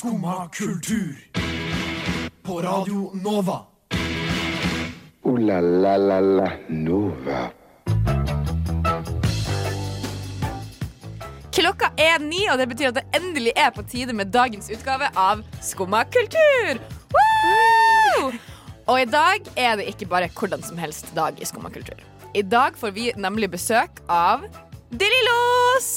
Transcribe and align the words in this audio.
Skumma 0.00 0.48
kultur. 0.48 1.16
På 2.42 2.62
Radio 2.62 3.10
Nova. 3.14 3.60
O-la-la-la-la 5.22 6.52
Nova. 6.68 7.50
Klokka 11.52 11.90
er 12.00 12.16
ni, 12.24 12.46
og 12.48 12.56
det 12.62 12.68
betyr 12.70 12.88
at 12.88 12.96
det 13.02 13.04
endelig 13.20 13.52
er 13.52 13.68
på 13.76 13.84
tide 13.92 14.16
med 14.16 14.32
dagens 14.32 14.72
utgave 14.72 15.10
av 15.20 15.44
Skumma 15.60 16.06
kultur. 16.08 16.80
Woo! 17.12 18.32
Og 18.88 19.02
i 19.02 19.04
dag 19.04 19.52
er 19.52 19.76
det 19.82 19.90
ikke 19.92 20.08
bare 20.08 20.32
hvordan 20.32 20.64
som 20.64 20.80
helst 20.80 21.12
dag 21.12 21.36
i 21.36 21.44
Skumma 21.44 21.68
kultur. 21.76 22.00
I 22.32 22.40
dag 22.40 22.80
får 22.80 22.96
vi 22.96 23.10
nemlig 23.20 23.52
besøk 23.52 24.00
av 24.08 24.48
De 24.88 25.12
Lillos. 25.12 25.92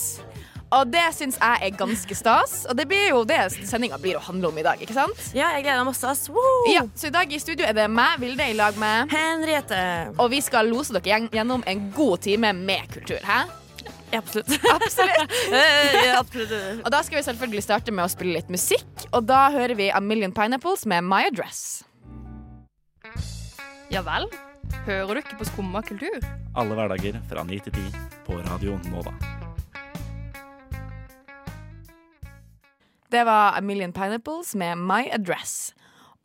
Og 0.74 0.90
det 0.90 1.04
syns 1.16 1.38
jeg 1.38 1.68
er 1.68 1.76
ganske 1.78 2.16
stas. 2.18 2.54
Og 2.70 2.78
det 2.78 2.88
blir 2.90 3.10
jo 3.12 3.24
det 3.30 3.40
sendinga 3.70 4.00
blir 4.02 4.18
å 4.18 4.24
handle 4.26 4.50
om 4.50 4.58
i 4.58 4.64
dag. 4.66 4.82
ikke 4.82 4.96
sant? 4.96 5.20
Ja, 5.38 5.52
jeg 5.56 5.66
gleder 5.68 5.84
meg 5.84 5.92
masse. 5.94 6.14
Ja, 6.72 6.86
Så 6.96 7.08
i 7.10 7.14
dag 7.14 7.34
i 7.34 7.40
studio 7.42 7.66
er 7.68 7.74
det 7.78 7.90
meg, 7.92 8.20
Vilde, 8.24 8.48
i 8.50 8.56
lag 8.58 8.78
med 8.82 9.12
Henriette. 9.14 9.82
Og 10.18 10.32
vi 10.34 10.42
skal 10.42 10.70
lose 10.72 10.94
dere 10.96 11.28
gjennom 11.34 11.64
en 11.68 11.92
god 11.96 12.24
time 12.26 12.54
med 12.58 12.90
kultur. 12.94 13.20
Hæ? 13.24 13.44
Ja, 14.14 14.20
absolutt. 14.22 14.50
Absolutt. 14.70 15.32
Ja, 16.06 16.20
absolutt. 16.20 16.54
Og 16.86 16.92
da 16.94 17.02
skal 17.04 17.18
vi 17.20 17.24
selvfølgelig 17.26 17.64
starte 17.66 17.92
med 17.96 18.06
å 18.06 18.12
spille 18.12 18.38
litt 18.38 18.50
musikk. 18.54 18.86
Og 19.12 19.26
da 19.30 19.48
hører 19.54 19.76
vi 19.80 19.90
A 19.92 20.00
Million 20.02 20.34
Pineapples 20.36 20.86
med 20.90 21.04
My 21.06 21.26
Address. 21.32 21.84
Ja 23.94 24.02
vel? 24.06 24.30
Hører 24.88 25.18
du 25.18 25.22
ikke 25.22 25.38
på 25.42 25.48
Skumma 25.50 25.84
kultur? 25.86 26.22
Alle 26.58 26.78
hverdager 26.78 27.20
fra 27.30 27.44
9 27.46 27.60
til 27.68 27.74
10 27.90 28.06
på 28.28 28.38
Radio 28.48 28.78
Nova. 28.90 29.14
Det 33.14 33.24
var 33.24 33.54
A 33.58 33.62
Million 33.62 33.94
Pineapples 33.94 34.56
med 34.56 34.78
My 34.78 35.04
Address. 35.14 35.74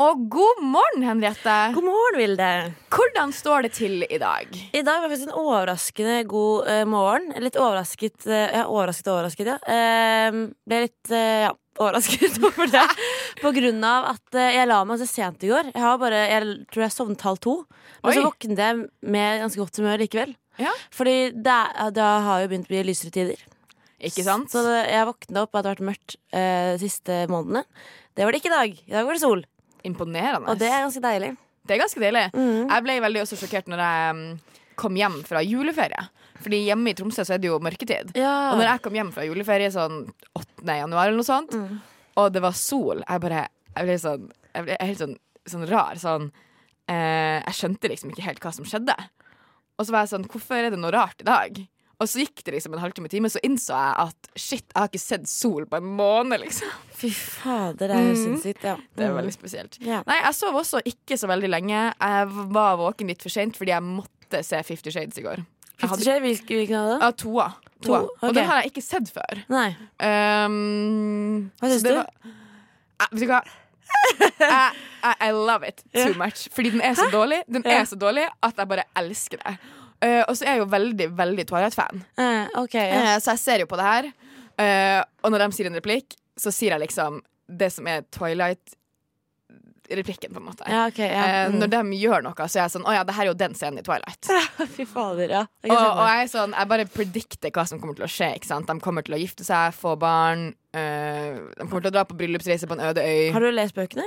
Og 0.00 0.22
god 0.33 0.61
morgen, 0.64 1.03
Henriette. 1.05 1.56
God 1.75 1.84
morgen, 1.84 2.17
Vilde. 2.17 2.47
Hvordan 2.89 3.34
står 3.36 3.67
det 3.67 3.70
til 3.77 4.06
i 4.08 4.17
dag? 4.22 4.48
I 4.72 4.80
dag 4.80 5.03
var 5.03 5.12
faktisk 5.12 5.28
en 5.28 5.36
overraskende 5.36 6.14
god 6.30 6.70
uh, 6.70 6.84
morgen. 6.89 7.27
Litt 7.45 7.58
overrasket 7.61 8.25
uh, 8.30 8.33
Ja, 8.39 8.62
overrasket 8.64 9.11
og 9.11 9.19
overrasket, 9.19 9.50
ja. 9.53 9.58
Uh, 9.69 10.39
ble 10.64 10.78
litt 10.86 11.12
ja, 11.12 11.53
overrasket 11.83 12.41
over 12.41 12.72
det. 12.72 12.86
På 13.42 13.52
grunn 13.58 13.84
av 13.84 14.08
at 14.14 14.41
jeg 14.47 14.73
la 14.73 14.80
meg 14.89 15.02
så 15.02 15.11
sent 15.12 15.45
i 15.45 15.52
går. 15.52 15.75
Jeg, 15.75 15.84
har 15.84 16.00
bare, 16.00 16.25
jeg 16.33 16.56
tror 16.73 16.86
jeg 16.86 16.97
sovnet 16.97 17.28
halv 17.28 17.45
to. 17.45 17.58
Men 18.00 18.17
så 18.17 18.25
våknet 18.30 18.64
jeg 18.64 18.80
med 19.12 19.45
ganske 19.45 19.61
godt 19.61 19.83
humør 19.83 20.06
likevel. 20.06 20.33
Ja. 20.56 20.73
Fordi 20.97 21.19
det, 21.36 21.61
det 22.00 22.11
har 22.30 22.47
jo 22.47 22.48
begynt 22.55 22.73
å 22.73 22.77
bli 22.78 22.86
lysere 22.89 23.12
tider. 23.12 23.45
Ikke 24.01 24.23
sant? 24.27 24.51
Så 24.53 24.63
det, 24.63 24.77
jeg 24.93 25.07
våkna 25.09 25.43
opp 25.43 25.51
og 25.55 25.59
hadde 25.59 25.73
vært 25.75 25.87
mørkt 25.89 26.17
eh, 26.31 26.77
de 26.77 26.83
siste 26.85 27.25
månedene. 27.33 27.65
Det 28.15 28.25
var 28.27 28.35
det 28.35 28.41
ikke 28.43 28.51
i 28.53 28.57
dag. 28.57 28.77
I 28.87 28.95
dag 28.95 29.07
var 29.09 29.17
det 29.19 29.23
sol. 29.25 29.43
Imponerende. 29.89 30.49
Og 30.53 30.59
det 30.61 30.69
er 30.71 30.85
ganske 30.85 31.03
deilig. 31.03 31.33
Det 31.67 31.75
er 31.77 31.83
ganske 31.83 32.01
deilig. 32.03 32.23
Mm. 32.35 32.69
Jeg 32.71 32.85
ble 32.87 32.97
veldig 33.05 33.23
også 33.25 33.39
sjokkert 33.41 33.69
når 33.71 33.83
jeg 33.85 34.15
mm, 34.19 34.57
kom 34.81 34.97
hjem 34.99 35.19
fra 35.27 35.43
juleferie. 35.45 36.05
Fordi 36.39 36.61
hjemme 36.69 36.93
i 36.93 36.97
Tromsø 36.99 37.25
så 37.27 37.35
er 37.35 37.43
det 37.43 37.51
jo 37.51 37.59
mørketid. 37.63 38.13
Ja. 38.19 38.53
Og 38.53 38.61
når 38.61 38.69
jeg 38.71 38.83
kom 38.85 38.95
hjem 38.99 39.11
fra 39.15 39.25
juleferie 39.27 39.71
sånn 39.75 40.05
8. 40.39 40.77
januar 40.79 41.09
eller 41.11 41.19
noe 41.19 41.27
sånt, 41.27 41.55
Mm. 41.59 41.81
og 42.23 42.33
det 42.35 42.43
var 42.43 42.55
sol, 42.59 43.03
jeg 43.03 43.21
bare 43.27 43.49
Jeg 43.77 43.87
ble 43.87 43.95
sånn 44.03 44.31
Jeg 44.55 44.65
ble 44.65 44.77
helt 44.81 44.99
sånn, 45.03 45.17
sånn 45.47 45.67
rar. 45.71 45.99
Sånn 45.99 46.31
eh, 46.89 47.43
Jeg 47.45 47.55
skjønte 47.59 47.91
liksom 47.91 48.11
ikke 48.15 48.27
helt 48.27 48.41
hva 48.43 48.53
som 48.55 48.65
skjedde. 48.65 48.95
Og 49.79 49.87
så 49.87 49.93
var 49.95 50.07
jeg 50.07 50.15
sånn 50.15 50.27
Hvorfor 50.31 50.57
er 50.63 50.71
det 50.71 50.79
noe 50.81 50.95
rart 50.95 51.21
i 51.23 51.27
dag? 51.29 51.59
Og 52.01 52.07
så 52.07 52.21
gikk 52.23 52.45
det 52.47 52.53
liksom 52.55 52.75
en 52.77 52.79
halvtime 52.79 53.09
time, 53.11 53.27
så 53.29 53.41
innså 53.43 53.75
jeg 53.75 53.95
at 54.07 54.29
shit, 54.39 54.65
jeg 54.71 54.79
har 54.79 54.87
ikke 54.89 55.01
sett 55.03 55.27
sol 55.29 55.65
på 55.67 55.77
en 55.81 55.89
måned, 55.99 56.39
liksom. 56.45 56.69
Fy 56.95 57.09
fader, 57.11 57.89
det 57.91 57.97
er 57.97 58.05
jo 58.07 58.13
mm. 58.15 58.21
sinnssykt. 58.23 58.63
Ja. 58.69 58.77
Det 58.95 59.05
er 59.05 59.11
Mm. 59.11 59.17
veldig 59.19 59.33
spesielt. 59.35 59.79
Ja. 59.83 60.03
Nei, 60.07 60.21
jeg 60.23 60.35
sov 60.39 60.55
også 60.55 60.79
ikke 60.87 61.19
så 61.19 61.27
veldig 61.27 61.51
lenge. 61.51 61.81
Jeg 61.99 62.29
var 62.55 62.77
våken 62.79 63.09
litt 63.11 63.23
for 63.23 63.29
seint 63.35 63.57
fordi 63.58 63.75
jeg 63.75 63.83
måtte 63.83 64.45
se 64.47 64.63
Fifty 64.63 64.91
Shades 64.95 65.19
i 65.19 65.23
går. 65.27 65.42
Fifty 65.79 66.05
Shades, 66.07 66.23
hvilken 66.23 66.57
hvilke 66.61 66.79
av 66.79 66.89
det? 66.92 66.98
Ja, 67.03 67.11
toa. 67.11 67.48
toa. 67.83 67.98
To? 68.01 68.11
Og 68.23 68.29
Ok. 68.31 68.35
den 68.35 68.45
har 68.47 68.63
jeg 68.63 68.70
ikke 68.73 68.83
sett 68.83 69.11
før. 69.14 69.42
Nei. 69.48 69.69
Um, 70.48 71.51
Hva 71.61 71.69
syns 71.70 71.83
du? 71.83 71.95
var- 71.95 72.11
Eh, 73.01 73.07
vet 73.13 73.20
du 73.20 73.27
hva? 73.27 73.42
I, 75.03 75.14
I, 75.29 75.31
love 75.33 75.63
it 75.67 75.83
too 75.95 76.14
much. 76.14 76.48
Fordi 76.53 76.70
den 76.70 76.81
er 76.83 76.95
så 76.98 77.07
dårlig 77.11 77.42
Den 77.51 77.63
Ja. 77.64 77.81
er 77.81 77.85
så 77.87 77.97
dårlig 77.98 78.29
at 78.42 78.57
jeg 78.57 78.69
bare 78.69 78.85
elsker 78.97 79.39
det. 79.45 79.58
Eh, 80.05 80.23
og 80.29 80.36
så 80.39 80.45
er 80.47 80.53
jeg 80.55 80.61
jo 80.63 80.69
veldig, 80.70 81.09
veldig 81.19 81.45
Twilight-fan. 81.48 81.97
Eh, 82.23 82.45
ok, 82.61 82.75
ja. 82.79 82.98
uh, 83.03 83.17
så 83.23 83.29
jeg 83.35 83.41
ser 83.42 83.59
jo 83.64 83.69
på 83.70 83.79
det 83.81 83.86
her, 83.89 84.05
eh, 84.63 85.01
og 85.25 85.29
når 85.35 85.41
de 85.45 85.48
sier 85.57 85.69
en 85.70 85.79
replikk, 85.81 86.09
så 86.39 86.48
sier 86.55 86.70
jeg 86.77 86.83
liksom 86.85 87.13
det 87.48 87.70
som 87.75 87.85
er 87.91 87.98
Twilight-replikken, 88.14 90.31
på 90.31 90.39
en 90.39 90.47
måte. 90.47 90.64
ja, 90.70 90.81
okay, 90.87 91.08
ja. 91.11 91.25
Mm. 91.48 91.55
når 91.64 91.69
de 91.73 91.81
gjør 91.98 92.20
noe, 92.29 92.42
så 92.45 92.55
er 92.61 92.64
jeg 92.67 92.75
sånn 92.77 92.87
Å 92.87 92.95
ja, 92.95 93.03
det 93.08 93.14
her 93.17 93.25
er 93.25 93.31
jo 93.33 93.41
den 93.41 93.55
scenen 93.58 93.81
i 93.81 93.87
Twilight. 93.87 94.23
Fy 94.77 94.85
fader, 94.87 95.29
ja. 95.33 95.42
Jeg 95.64 95.70
Og, 95.73 95.87
og 95.89 96.07
jeg 96.13 96.20
er 96.20 96.29
sånn 96.31 96.53
Jeg 96.55 96.67
bare 96.75 96.92
predikter 96.92 97.51
hva 97.57 97.64
som 97.70 97.79
kommer 97.81 97.95
til 97.98 98.07
å 98.07 98.13
skje. 98.13 98.31
Ikke 98.39 98.51
sant? 98.51 98.67
De 98.69 98.75
kommer 98.85 99.03
til 99.07 99.14
å 99.17 99.23
gifte 99.23 99.45
seg, 99.48 99.64
få 99.75 99.91
barn. 99.98 100.41
de 100.77 101.64
kommer 101.64 101.83
til 101.83 101.91
å 101.91 101.97
dra 101.97 102.05
på 102.07 102.19
bryllupsreise 102.20 102.67
på 102.69 102.75
en 102.77 102.87
øde 102.92 103.01
øy. 103.03 103.33
Har 103.35 103.42
du 103.42 103.48
lest 103.51 103.75
bøkene? 103.75 104.07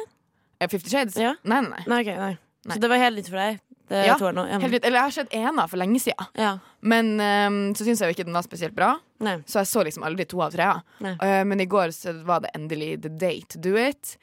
Fifty 0.69 0.89
Shades? 0.93 1.15
Ja. 1.17 1.33
Nei, 1.41 1.61
nei, 1.65 1.71
nei. 1.73 1.83
Nei, 1.89 1.99
okay, 2.05 2.17
nei. 2.21 2.35
Nei. 2.65 2.75
Så 2.75 2.81
det 2.83 2.89
var 2.91 3.01
helt 3.01 3.17
nytt 3.17 3.29
for 3.31 3.41
deg? 3.41 3.61
Det 3.91 4.01
Ja, 4.07 4.15
jeg 4.15 4.35
nå? 4.37 4.43
Ja. 4.47 4.59
Helt, 4.63 4.85
eller 4.85 4.97
jeg 4.99 5.03
har 5.09 5.15
sett 5.15 5.33
ena 5.35 5.65
for 5.67 5.81
lenge 5.81 5.99
siden. 5.99 6.27
ja. 6.39 6.51
Men 6.81 7.09
um, 7.19 7.57
så 7.75 7.83
syns 7.85 7.99
jeg 8.01 8.09
jo 8.11 8.15
ikke 8.15 8.25
den 8.29 8.37
var 8.37 8.45
spesielt 8.45 8.75
bra. 8.77 8.93
Nei. 9.21 9.35
Så 9.45 9.59
jeg 9.61 9.67
så 9.69 9.83
liksom 9.85 10.05
aldri 10.07 10.25
to 10.25 10.39
av 10.41 10.53
trea. 10.55 10.77
Nei. 11.03 11.11
Eh, 11.21 11.41
men 11.45 11.59
i 11.61 11.67
går 11.69 11.91
så 11.93 12.13
var 12.25 12.41
det 12.45 12.53
endelig 12.57 13.01
the 13.03 13.09
day 13.09 13.41
to 13.49 13.59
do 13.61 13.75
it. 13.77 14.15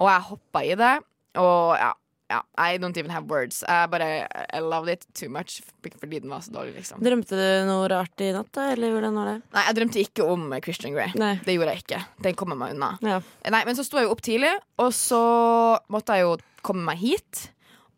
Og 0.00 0.08
jeg 0.10 0.24
hoppa 0.30 0.64
i 0.64 0.72
det. 0.80 0.94
Og 1.38 1.76
ja, 1.78 1.92
ja, 2.32 2.40
I 2.58 2.78
don't 2.82 2.96
even 2.98 3.12
have 3.14 3.28
words. 3.30 3.60
Jeg 3.68 3.90
bare 3.92 4.08
I 4.50 4.60
loved 4.64 4.90
it 4.90 5.06
too 5.14 5.28
much 5.30 5.60
fordi 5.84 6.18
den 6.24 6.30
var 6.32 6.40
så 6.40 6.50
dårlig, 6.54 6.74
liksom. 6.78 7.02
Drømte 7.04 7.36
du 7.36 7.46
noe 7.68 7.86
rart 7.92 8.24
i 8.24 8.32
natt, 8.34 8.50
da? 8.56 8.70
Eller 8.72 8.94
hvordan 8.94 9.18
var 9.20 9.30
det? 9.30 9.36
Nei, 9.54 9.64
jeg 9.68 9.78
drømte 9.78 10.02
ikke 10.02 10.28
om 10.34 10.48
Christian 10.64 10.96
Grey. 10.96 11.12
Nei. 11.20 11.34
Det 11.44 11.54
gjorde 11.58 11.76
jeg 11.76 11.84
ikke. 11.84 12.02
Den 12.26 12.38
kom 12.40 12.54
meg 12.56 12.74
unna. 12.74 12.94
Ja. 13.04 13.20
Nei, 13.52 13.64
Men 13.68 13.76
så 13.78 13.84
sto 13.86 14.00
jeg 14.00 14.08
jo 14.08 14.16
opp 14.16 14.24
tidlig, 14.24 14.54
og 14.80 14.90
så 14.96 15.20
måtte 15.92 16.16
jeg 16.16 16.26
jo 16.26 16.38
komme 16.64 16.86
meg 16.88 16.98
hit. 17.04 17.48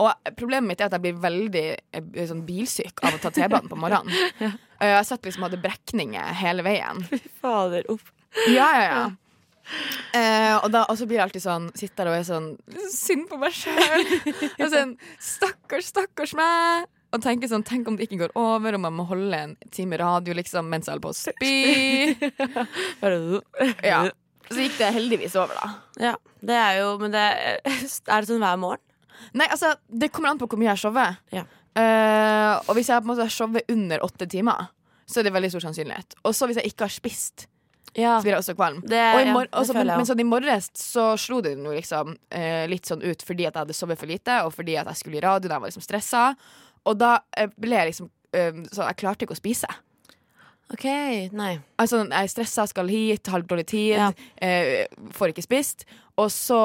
Og 0.03 0.33
problemet 0.37 0.69
mitt 0.69 0.83
er 0.83 0.91
at 0.91 0.97
jeg 0.97 1.05
blir 1.07 1.21
veldig 1.23 1.67
eh, 1.73 2.25
sånn 2.29 2.45
bilsyk 2.47 3.01
av 3.07 3.17
å 3.17 3.21
ta 3.23 3.33
T-banen 3.33 3.71
på 3.71 3.79
morgenen. 3.81 4.12
ja. 4.43 4.55
Jeg 4.77 5.07
satt 5.09 5.25
liksom 5.25 5.41
og 5.41 5.47
hadde 5.49 5.62
brekninger 5.65 6.34
hele 6.37 6.61
veien. 6.61 6.99
Fy 7.09 7.17
fader, 7.41 7.87
opp. 7.89 8.11
Ja, 8.53 8.67
ja, 8.77 8.83
ja. 8.91 9.05
Uh, 10.15 10.57
og, 10.61 10.69
da, 10.71 10.83
og 10.87 10.99
så 10.99 11.09
blir 11.09 11.17
jeg 11.19 11.25
alltid 11.25 11.43
sånn 11.43 11.65
Sitter 11.75 12.07
der 12.07 12.11
og 12.12 12.17
er 12.21 12.27
sånn 12.29 12.45
Synd 12.93 13.25
på 13.27 13.39
meg 13.41 13.57
sjøl. 13.57 14.05
sånn, 14.77 14.93
stakkars, 15.19 15.89
stakkars 15.91 16.37
meg. 16.39 16.87
Og 17.17 17.23
tenker 17.25 17.51
sånn, 17.51 17.65
Tenk 17.67 17.89
om 17.91 17.97
det 17.99 18.07
ikke 18.07 18.21
går 18.27 18.37
over, 18.39 18.77
om 18.77 18.87
jeg 18.87 18.95
må 18.95 19.09
holde 19.09 19.41
en 19.49 19.57
time 19.75 19.99
radio 19.99 20.37
liksom 20.39 20.71
mens 20.71 20.87
jeg 20.87 20.95
holder 20.95 21.07
på 21.09 21.15
å 21.15 21.19
spy. 21.19 21.57
Ja. 23.91 24.05
Så 24.47 24.61
gikk 24.63 24.77
det 24.78 24.93
heldigvis 24.95 25.34
over, 25.41 25.59
da. 25.59 25.69
Ja, 25.99 26.15
det 26.47 26.55
er 26.55 26.77
jo 26.78 26.93
Men 27.03 27.15
det 27.17 27.25
er 27.27 27.65
det 27.67 28.28
sånn 28.28 28.45
hver 28.45 28.61
morgen? 28.63 28.85
Nei, 29.34 29.47
altså, 29.50 29.75
Det 29.88 30.10
kommer 30.12 30.31
an 30.31 30.38
på 30.38 30.47
hvor 30.49 30.59
mye 30.59 30.72
jeg 30.75 30.78
shower. 30.84 31.16
Ja. 31.32 31.44
Eh, 31.77 32.54
og 32.69 32.75
hvis 32.78 32.88
jeg 32.88 33.03
på 33.03 33.10
en 33.10 33.12
måte 33.16 33.28
shower 33.31 33.62
under 33.69 33.99
åtte 34.06 34.27
timer, 34.28 34.69
så 35.06 35.21
er 35.21 35.28
det 35.28 35.32
veldig 35.37 35.50
stor 35.53 35.60
sannsynlighet. 35.69 36.16
Og 36.25 36.34
så 36.34 36.47
hvis 36.49 36.56
jeg 36.62 36.72
ikke 36.72 36.87
har 36.88 36.94
spist, 36.94 37.47
Ja. 37.97 38.19
så 38.19 38.25
blir 38.25 38.34
jeg 38.34 38.43
også 38.43 38.54
kvalm. 38.56 38.81
Det, 38.82 38.99
Og 39.15 39.21
i 39.21 39.25
ja, 39.27 39.32
mor 39.32 39.44
det 39.47 39.50
også, 39.53 39.72
men, 39.72 39.81
føler 39.81 39.93
jeg 39.93 39.97
men 39.97 40.04
også. 40.04 40.12
sånn 40.15 40.21
i 40.21 40.31
morges 40.31 40.71
så 40.75 41.04
slo 41.19 41.41
det 41.41 41.56
noe 41.59 41.77
liksom 41.78 42.16
eh, 42.31 42.66
litt 42.69 42.84
sånn 42.84 43.03
ut 43.04 43.22
fordi 43.22 43.47
at 43.47 43.54
jeg 43.54 43.60
hadde 43.65 43.75
sovet 43.75 43.99
for 43.99 44.06
lite, 44.06 44.41
og 44.44 44.53
fordi 44.53 44.77
at 44.77 44.87
jeg 44.87 44.97
skulle 44.97 45.16
i 45.16 45.25
radio, 45.25 45.48
da 45.48 45.54
jeg 45.54 45.60
var 45.62 45.69
liksom 45.71 45.87
stressa. 45.87 46.37
Og 46.87 46.98
da 46.98 47.19
eh, 47.37 47.47
ble 47.59 47.77
jeg 47.77 47.93
liksom 47.93 48.10
eh, 48.34 48.53
Så 48.72 48.83
jeg 48.84 48.97
klarte 48.97 49.25
ikke 49.25 49.33
å 49.37 49.41
spise. 49.41 49.66
OK, 50.75 50.84
nei. 51.33 51.60
Altså, 51.78 52.00
jeg 52.10 52.25
er 52.27 52.31
stressa, 52.33 52.65
skal 52.66 52.88
hit, 52.91 53.27
har 53.31 53.41
dårlig 53.47 53.66
tid, 53.71 53.93
Ja. 53.94 54.10
eh, 54.43 54.86
får 55.15 55.30
ikke 55.33 55.45
spist. 55.47 55.84
Og 56.16 56.30
så 56.33 56.59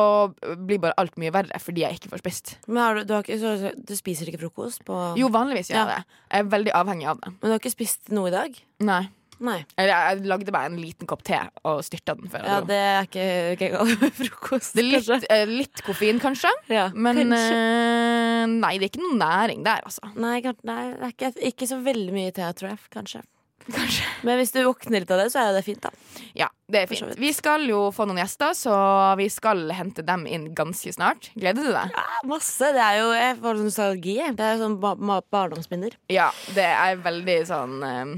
blir 0.63 0.79
bare 0.79 0.95
alt 1.01 1.17
mye 1.19 1.31
verre 1.35 1.59
fordi 1.59 1.83
jeg 1.83 1.97
ikke 1.99 2.11
får 2.13 2.21
spist. 2.23 2.53
Men 2.67 2.77
har 2.85 2.95
du, 2.95 3.01
du, 3.09 3.15
ikke, 3.19 3.35
så, 3.41 3.71
du 3.75 3.95
spiser 3.97 4.29
ikke 4.31 4.39
frokost 4.45 4.85
på 4.87 4.95
Jo, 5.19 5.27
vanligvis 5.33 5.73
gjør 5.73 5.81
jeg 5.81 5.87
Ja. 5.89 5.95
det. 5.97 6.21
Jeg 6.31 6.45
er 6.45 6.51
veldig 6.53 6.75
avhengig 6.79 7.09
av 7.11 7.19
det. 7.19 7.33
Men 7.33 7.49
du 7.49 7.55
har 7.57 7.59
ikke 7.59 7.73
spist 7.73 8.13
noe 8.15 8.29
i 8.31 8.35
dag? 8.37 8.61
Nei. 8.87 9.01
Nei. 9.41 9.57
Jeg, 9.73 9.89
jeg 9.89 10.21
lagde 10.29 10.53
meg 10.53 10.67
en 10.69 10.75
liten 10.77 11.07
kopp 11.09 11.23
te 11.25 11.39
og 11.65 11.79
styrta 11.83 12.13
den 12.13 12.29
før. 12.29 12.43
Ja, 12.45 12.59
det 12.61 12.77
er 12.77 13.07
ikke, 13.09 13.25
okay, 13.57 14.11
frokost. 14.21 14.75
det 14.77 14.83
er 14.85 14.89
litt, 14.93 15.25
eh, 15.33 15.45
litt 15.49 15.81
koffein, 15.83 16.19
kanskje. 16.21 16.51
Ja, 16.69 16.83
Men 16.93 17.17
kanskje. 17.23 17.47
eh, 17.57 18.45
nei, 18.53 18.75
det 18.77 18.85
er 18.87 18.91
ikke 18.93 19.01
noe 19.07 19.17
næring 19.17 19.65
der, 19.65 19.81
altså. 19.89 20.11
Nei, 20.15 20.37
nei, 20.63 20.83
det 20.93 21.07
er 21.09 21.15
ikke, 21.15 21.33
ikke 21.51 21.67
så 21.73 21.81
veldig 21.83 22.13
mye 22.13 22.31
te, 22.37 22.45
tror 22.53 22.69
jeg. 22.75 22.83
Kanskje. 22.93 23.23
Kanskje. 23.75 24.07
Men 24.27 24.39
hvis 24.39 24.53
du 24.55 24.61
våkner 24.65 25.03
litt 25.03 25.13
av 25.13 25.21
det, 25.21 25.29
så 25.33 25.41
er 25.41 25.51
jo 25.51 25.55
det 25.57 25.63
fint, 25.65 25.83
da. 25.83 25.91
Ja, 26.37 26.47
det 26.71 26.83
er 26.83 26.89
fint. 26.91 27.15
Vi 27.19 27.31
skal 27.35 27.65
jo 27.69 27.83
få 27.95 28.07
noen 28.09 28.21
gjester, 28.21 28.55
så 28.57 28.73
vi 29.19 29.27
skal 29.31 29.63
hente 29.77 30.05
dem 30.07 30.25
inn 30.29 30.49
ganske 30.57 30.93
snart. 30.95 31.31
Gleder 31.35 31.67
du 31.67 31.71
deg? 31.71 31.95
Ja, 31.95 32.05
masse. 32.29 32.71
Det 32.75 32.83
er 32.83 32.99
jo 33.01 33.07
Jeg 33.15 33.39
får 33.41 33.59
sånn 33.59 33.69
nostalgi. 33.69 34.17
Det 34.37 34.45
er 34.47 34.57
jo 34.57 34.65
sånn 34.65 34.77
barndomsminner. 34.81 35.97
Ja, 36.11 36.29
det 36.55 36.67
er 36.71 37.01
veldig 37.03 37.39
sånn 37.49 37.81
eh, 37.87 38.13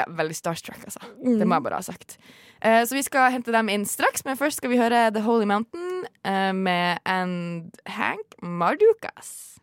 Ja, 0.00 0.08
veldig 0.10 0.36
starstruck, 0.38 0.80
altså. 0.84 1.02
Det 1.22 1.46
må 1.46 1.58
jeg 1.58 1.68
bare 1.68 1.80
ha 1.80 1.86
sagt. 1.86 2.18
Eh, 2.64 2.82
så 2.88 2.96
vi 2.96 3.04
skal 3.04 3.32
hente 3.34 3.52
dem 3.52 3.68
inn 3.68 3.84
straks, 3.88 4.24
men 4.24 4.38
først 4.40 4.62
skal 4.62 4.72
vi 4.72 4.80
høre 4.80 5.10
The 5.14 5.22
Holy 5.24 5.46
Mountain 5.48 6.06
eh, 6.24 6.52
med 6.56 7.02
and 7.04 7.76
Hank 7.92 8.38
Mardukas. 8.40 9.58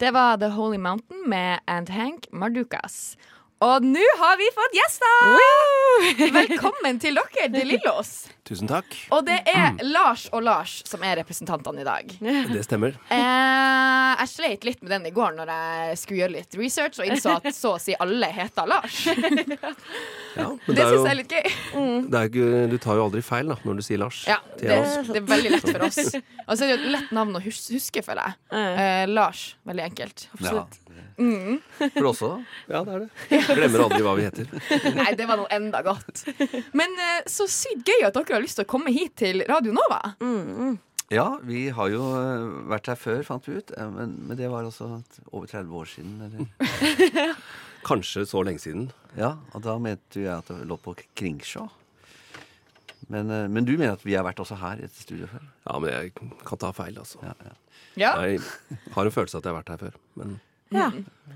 Det 0.00 0.10
var 0.16 0.40
The 0.40 0.48
Holy 0.56 0.78
Mountain 0.78 1.28
med 1.28 1.60
and 1.68 1.88
Hank 1.92 2.26
Mardukas. 2.32 3.16
Og 3.60 3.84
nå 3.84 4.04
har 4.16 4.36
vi 4.40 4.46
fått 4.56 4.72
gjester! 4.72 6.30
Velkommen 6.32 6.96
til 7.02 7.18
dere, 7.18 7.48
De 7.52 7.64
Lillos. 7.68 8.12
Tusen 8.48 8.68
takk. 8.70 8.94
Og 9.14 9.22
det 9.26 9.36
er 9.50 9.76
Lars 9.84 10.26
og 10.32 10.42
Lars 10.46 10.78
som 10.88 11.02
er 11.06 11.18
representantene 11.20 11.82
i 11.82 11.86
dag. 11.86 12.12
Det 12.54 12.62
stemmer. 12.66 12.96
Eh, 13.12 14.10
jeg 14.20 14.30
sleit 14.32 14.66
litt 14.66 14.80
med 14.82 14.92
den 14.94 15.08
i 15.10 15.12
går 15.14 15.36
når 15.36 15.52
jeg 15.52 16.00
skulle 16.00 16.22
gjøre 16.22 16.34
litt 16.38 16.58
research, 16.58 16.98
og 17.00 17.08
innså 17.08 17.36
at 17.36 17.48
så 17.56 17.74
å 17.76 17.80
si 17.82 17.94
alle 18.00 18.30
heter 18.34 18.68
Lars. 18.70 18.98
Ja, 19.06 20.48
men 20.48 20.58
Det 20.66 20.76
det 20.80 20.88
syns 20.88 21.04
jeg 21.04 21.12
er 21.12 21.18
litt 21.20 21.36
gøy. 21.36 21.48
det 22.10 22.20
er 22.20 22.30
ikke, 22.32 22.50
du 22.72 22.76
tar 22.82 23.00
jo 23.00 23.06
aldri 23.08 23.24
feil 23.24 23.52
da, 23.52 23.58
når 23.66 23.80
du 23.80 23.86
sier 23.86 24.02
Lars. 24.02 24.22
Ja, 24.28 24.40
det, 24.56 24.68
det 25.10 25.22
er 25.22 25.26
veldig 25.30 25.54
lett 25.56 25.70
for 25.70 25.86
oss. 25.88 26.00
Og 26.46 26.52
så 26.54 26.64
er 26.64 26.66
det 26.66 26.74
jo 26.74 26.78
et 26.80 26.86
lett 26.96 27.16
navn 27.16 27.38
å 27.38 27.44
huske, 27.44 28.04
føler 28.06 28.30
jeg. 28.32 28.38
Eh, 28.60 29.04
Lars. 29.10 29.50
Veldig 29.68 29.90
enkelt. 29.90 30.28
Ja. 30.44 30.64
Mm. 31.20 31.60
For 31.78 32.06
oss 32.10 32.20
da. 32.24 32.30
Ja, 32.70 32.80
det 32.84 32.92
er 32.94 33.02
det. 33.04 33.40
Glemmer 33.52 33.82
aldri 33.84 34.00
hva 34.04 34.14
vi 34.16 34.24
heter. 34.24 34.46
Nei, 34.96 35.10
det 35.18 35.26
var 35.28 35.36
noe 35.40 35.50
enda 35.52 35.82
godt. 35.84 36.22
Men 36.76 36.94
eh, 36.96 37.18
så 37.28 37.44
sykt 37.50 37.88
gøy 37.90 38.06
at 38.08 38.16
dere 38.16 38.29
har 38.36 38.42
lyst 38.44 38.58
til 38.60 38.66
å 38.66 38.70
komme 38.70 38.92
hit 38.94 39.16
til 39.20 39.42
Radio 39.48 39.72
Nova. 39.76 40.00
Ja, 41.10 41.26
vi 41.42 41.64
har 41.74 41.88
jo 41.90 42.04
eh, 42.14 42.44
vært 42.70 42.86
her 42.92 42.98
før, 43.00 43.22
fant 43.26 43.48
vi 43.48 43.56
ut. 43.58 43.72
Eh, 43.74 43.88
Men, 43.90 44.12
men 44.28 44.38
det 44.38 44.46
var 44.52 44.62
altså 44.68 45.02
over 45.32 45.46
30 45.50 45.72
år 45.80 45.88
siden. 45.90 46.20
Eller? 46.28 47.34
Kanskje 47.88 48.22
så 48.28 48.42
lenge 48.46 48.62
siden. 48.62 48.90
Ja, 49.18 49.32
og 49.56 49.64
da 49.64 49.74
mente 49.82 50.22
jeg 50.22 50.30
at 50.36 50.46
det 50.52 50.68
lå 50.70 50.76
på 50.78 50.94
Kringsjå. 51.18 51.64
Men, 53.10 53.30
eh, 53.34 53.48
men 53.50 53.66
du 53.66 53.72
mener 53.76 53.96
at 53.96 54.04
vi 54.06 54.14
har 54.14 54.22
vært 54.28 54.38
også 54.44 54.58
her 54.60 54.78
i 54.82 54.86
et 54.86 54.94
studioet 54.94 55.32
før? 55.32 55.48
Ja, 55.66 55.78
men 55.82 55.90
jeg 55.96 56.12
kan 56.46 56.60
ta 56.62 56.70
feil, 56.76 56.94
altså. 57.02 57.18
Ja, 57.26 57.34
ja. 57.48 57.56
Ja. 57.98 58.12
Jeg 58.22 58.38
har 58.94 59.08
en 59.08 59.14
følelse 59.16 59.34
av 59.34 59.42
at 59.42 59.48
jeg 59.48 59.54
har 59.56 59.58
vært 59.64 59.72
her 59.74 59.82
før. 59.88 59.98
Men 60.20 60.38
Ja. 60.70 60.86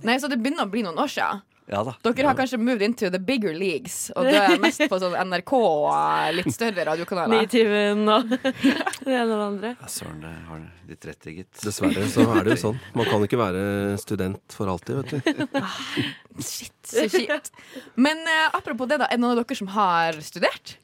Nei, 0.07 0.15
så 0.23 0.29
det 0.31 0.39
begynner 0.39 0.69
å 0.69 0.71
bli 0.71 0.85
noen 0.87 1.01
år 1.03 1.11
siden. 1.11 1.43
Ja 1.65 1.81
da. 1.87 1.95
Dere 2.05 2.27
har 2.29 2.37
kanskje 2.37 2.59
moved 2.61 2.83
into 2.85 3.09
the 3.11 3.19
bigger 3.19 3.55
leagues, 3.57 4.11
og 4.13 4.27
du 4.29 4.37
er 4.37 4.59
mest 4.61 4.83
på 4.91 4.99
sånn 5.01 5.15
NRK 5.31 5.53
og 5.57 6.35
litt 6.37 6.51
større 6.53 6.85
radiokanaler. 6.91 7.41
Nitimen 7.47 8.05
og 8.13 8.35
det 9.07 9.15
ene 9.15 9.25
og 9.25 9.33
det 9.33 9.47
andre. 9.47 9.71
Ja, 9.79 9.89
Søren, 9.95 10.21
det 10.21 10.35
har 10.51 10.67
litt 10.91 11.09
rett 11.09 11.31
i, 11.31 11.37
gitt. 11.39 11.63
dessverre 11.65 12.05
så 12.13 12.27
er 12.35 12.45
det 12.45 12.59
jo 12.59 12.63
sånn. 12.67 12.83
Man 12.99 13.09
kan 13.09 13.25
ikke 13.25 13.41
være 13.41 13.65
student 14.03 14.59
for 14.59 14.69
alltid, 14.75 15.01
vet 15.01 15.17
du. 15.17 15.59
Shit, 16.51 16.77
så 16.91 17.09
kjipt. 17.09 17.53
Men 17.97 18.21
uh, 18.29 18.53
apropos 18.59 18.91
det, 18.91 19.01
da. 19.01 19.09
Er 19.09 19.17
det 19.17 19.25
noen 19.25 19.39
av 19.39 19.45
dere 19.45 19.61
som 19.63 19.73
har 19.73 20.21
studert? 20.27 20.77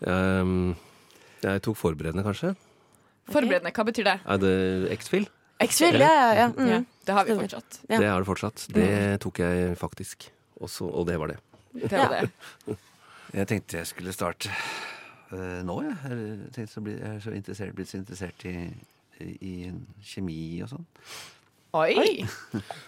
Um, 0.00 0.74
jeg 1.44 1.60
tok 1.64 1.76
forberedende, 1.76 2.24
kanskje. 2.24 2.54
Forberedende, 3.28 3.72
hva 3.76 3.84
betyr 3.88 4.08
det? 4.08 4.20
Er 4.24 4.40
det 4.40 4.54
X-Fill? 4.96 5.28
X-Fill, 5.60 6.00
ja, 6.00 6.08
ja, 6.08 6.32
ja. 6.34 6.46
Ja, 6.48 6.48
Mm. 6.80 6.86
det 7.06 7.12
har 7.14 7.24
vi 7.28 7.34
fortsatt. 7.38 7.78
Ja. 7.88 7.98
Det 8.00 8.08
har 8.08 8.18
du 8.20 8.24
fortsatt. 8.26 8.66
Det 8.74 9.20
tok 9.22 9.38
jeg 9.38 9.76
faktisk. 9.78 10.30
Også, 10.60 10.86
og 10.90 11.06
det 11.06 11.18
var 11.20 11.28
det. 11.28 11.38
Det 11.74 11.92
var 11.92 12.14
det. 12.20 12.76
Jeg 13.34 13.46
tenkte 13.50 13.76
jeg 13.80 13.86
skulle 13.90 14.12
starte 14.14 14.50
uh, 15.32 15.62
nå, 15.66 15.80
jeg. 15.82 15.94
Jeg, 16.10 16.50
tenkte 16.54 16.72
så 16.72 16.80
bli, 16.84 16.92
jeg 16.98 17.16
er 17.16 17.22
så 17.24 17.32
interessert, 17.34 17.74
blitt 17.74 17.90
så 17.90 17.98
interessert 17.98 18.44
i, 18.46 18.52
i, 19.20 19.30
i 19.40 19.54
kjemi 20.02 20.62
og 20.62 20.70
sånn. 20.74 20.84
Oi! 21.74 22.22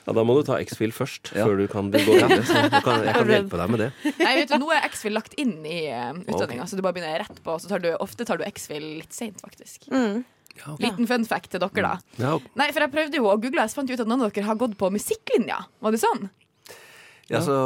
Ja, 0.06 0.12
Da 0.14 0.22
må 0.22 0.36
du 0.38 0.44
ta 0.46 0.60
X-Fill 0.62 0.92
først, 0.94 1.32
Ja. 1.34 1.42
før 1.48 1.58
du 1.58 1.64
kan 1.66 1.88
gå 1.90 1.98
videre. 2.06 2.38
Så 2.46 2.54
kan, 2.84 3.02
jeg 3.02 3.14
kan 3.16 3.32
hjelpe 3.34 3.58
deg 3.58 3.72
med 3.74 3.82
det. 3.82 3.88
Nei, 4.20 4.36
vet 4.38 4.52
du, 4.52 4.58
Nå 4.62 4.68
er 4.76 4.86
X-Fill 4.86 5.16
lagt 5.16 5.34
inn 5.42 5.56
i 5.66 5.80
uh, 5.90 6.12
utdanninga, 6.22 6.68
så 6.70 6.78
du 6.78 6.84
bare 6.86 6.94
begynner 6.94 7.18
rett 7.24 7.40
på. 7.42 7.56
Så 7.58 7.66
tar 7.72 7.82
du, 7.82 7.90
ofte 7.98 8.22
tar 8.28 8.38
du 8.38 8.44
X-Fill 8.46 8.86
litt 9.00 9.12
seint, 9.16 9.42
faktisk. 9.42 9.88
Mm. 9.90 10.22
Ja, 10.56 10.72
ok. 10.74 10.82
Liten 10.84 11.10
fun 11.10 11.28
fact 11.28 11.52
til 11.52 11.62
dere, 11.62 11.92
da. 11.92 12.22
Ja, 12.22 12.34
Nei, 12.58 12.70
for 12.72 12.84
jeg 12.86 12.94
prøvde 12.94 13.20
jo 13.20 13.30
å 13.30 13.36
google, 13.40 13.66
og 13.66 13.76
fant 13.76 13.92
ut 13.92 14.02
at 14.02 14.10
noen 14.10 14.26
av 14.26 14.34
dere 14.34 14.48
har 14.48 14.58
gått 14.60 14.76
på 14.80 14.90
musikklinja. 14.94 15.62
Var 15.84 15.96
det 15.96 16.02
sånn? 16.02 16.28
Ja, 17.26 17.40
så 17.42 17.56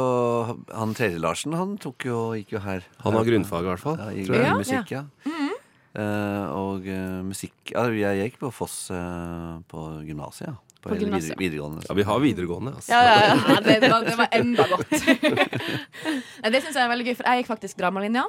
Han 0.73 0.95
Terje 0.97 1.19
Larsen 1.21 1.53
han 1.53 1.75
tok 1.77 2.07
jo, 2.07 2.21
gikk 2.33 2.55
jo 2.55 2.63
her. 2.63 2.87
han 3.03 3.13
har 3.13 3.27
grunnfag, 3.27 3.67
i 3.67 3.69
hvert 3.69 3.83
fall. 3.83 3.99
Ja, 4.01 4.09
i 4.09 4.25
tror 4.25 4.39
jeg. 4.39 4.47
Ja. 4.47 4.57
musikk, 4.57 4.95
ja. 4.95 5.05
Eh, 5.91 6.43
og 6.55 6.85
uh, 6.87 7.19
musikk 7.27 7.73
ja, 7.73 7.81
Jeg 7.91 8.29
gikk 8.29 8.37
på 8.45 8.51
Foss 8.55 8.85
uh, 8.95 9.59
på 9.67 9.87
gymnaset, 10.07 10.47
ja. 10.47 10.53
På, 10.81 10.89
På 10.89 10.95
gymnaset. 10.97 11.35
videre, 11.35 11.39
videregående. 11.43 11.83
Ja, 11.85 11.93
vi 11.93 12.05
har 12.07 12.21
videregående. 12.23 12.71
Altså. 12.79 12.93
Ja, 12.95 13.01
ja, 13.05 13.17
ja. 13.27 13.57
Det, 13.67 13.89
var, 13.91 14.05
det 14.07 14.15
var 14.17 14.31
enda 14.33 14.65
godt. 14.71 14.95
Det 16.55 16.61
syns 16.63 16.73
jeg 16.73 16.81
er 16.81 16.89
veldig 16.89 17.05
gøy, 17.05 17.17
for 17.19 17.27
jeg 17.29 17.43
gikk 17.43 17.51
faktisk 17.51 17.77
dramalinja. 17.83 18.23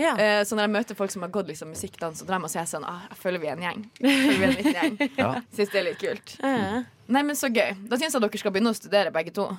Ja. 0.00 0.14
Uh, 0.16 0.40
så 0.48 0.56
når 0.56 0.66
jeg 0.66 0.74
møter 0.78 0.98
folk 0.98 1.12
som 1.12 1.24
har 1.26 1.32
gått 1.34 1.50
liksom, 1.52 1.72
musikk, 1.74 1.98
dans 2.00 2.24
og 2.24 2.30
drama, 2.30 2.48
så 2.48 2.60
er 2.60 2.64
jeg 2.64 2.72
sånn 2.72 2.86
ah, 2.88 3.04
Jeg 3.10 3.20
føler 3.20 3.42
vi 3.42 3.50
er 3.50 3.58
en 3.58 3.66
gjeng. 3.66 3.84
Jeg 4.00 4.20
føler 4.22 4.38
vi 4.38 4.44
er 4.44 4.48
en 4.48 4.58
liten 4.58 4.78
gjeng. 4.80 4.98
Ja. 5.22 5.30
Syns 5.52 5.72
det 5.74 5.80
er 5.82 5.88
litt 5.90 6.00
kult. 6.00 6.36
Ja. 6.40 6.82
Nei, 7.12 7.24
men 7.28 7.36
så 7.38 7.50
gøy. 7.52 7.74
Da 7.90 7.98
syns 8.00 8.16
jeg 8.16 8.24
dere 8.24 8.40
skal 8.40 8.54
begynne 8.54 8.72
å 8.72 8.78
studere, 8.78 9.12
begge 9.14 9.34
to. 9.36 9.50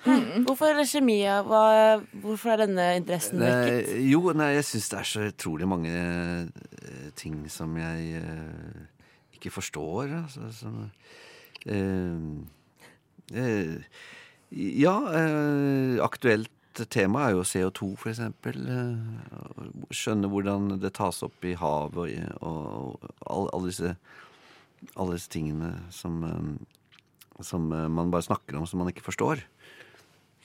Hvorfor 0.00 0.78
kjemi? 0.88 1.18
ja? 1.20 1.40
Hva, 1.44 2.00
hvorfor 2.22 2.54
er 2.54 2.62
denne 2.62 2.86
interessen 2.96 3.42
vekket? 3.42 3.90
Jo, 4.08 4.22
nei, 4.36 4.54
jeg 4.56 4.68
syns 4.70 4.88
det 4.92 5.00
er 5.00 5.10
så 5.10 5.26
utrolig 5.28 5.68
mange 5.68 5.92
eh, 5.92 7.10
ting 7.18 7.42
som 7.52 7.74
jeg 7.76 8.22
uh, 8.24 8.86
ikke 9.36 9.52
forstår. 9.52 10.14
Altså, 10.22 10.48
som 10.56 10.78
uh, 11.68 12.30
eh, 13.34 13.76
Ja, 14.50 14.96
eh, 15.14 16.00
tema 16.92 17.26
er 17.26 17.36
jo 17.36 17.46
CO2, 17.46 17.92
for 18.00 18.12
eksempel. 18.12 18.58
Eh, 18.70 19.94
skjønne 19.94 20.30
hvordan 20.30 20.76
det 20.82 20.92
tas 20.98 21.22
opp 21.26 21.44
i 21.44 21.56
havet 21.58 21.98
og, 21.98 22.10
og, 22.40 22.98
og 23.00 23.14
alle, 23.26 23.54
all 23.56 23.68
disse, 23.68 23.94
alle 24.94 25.16
disse 25.16 25.32
tingene 25.32 25.72
som, 25.94 26.20
eh, 26.26 27.40
som 27.46 27.70
eh, 27.72 27.88
man 27.88 28.12
bare 28.14 28.28
snakker 28.28 28.60
om, 28.60 28.68
som 28.70 28.82
man 28.82 28.92
ikke 28.92 29.06
forstår. 29.06 29.42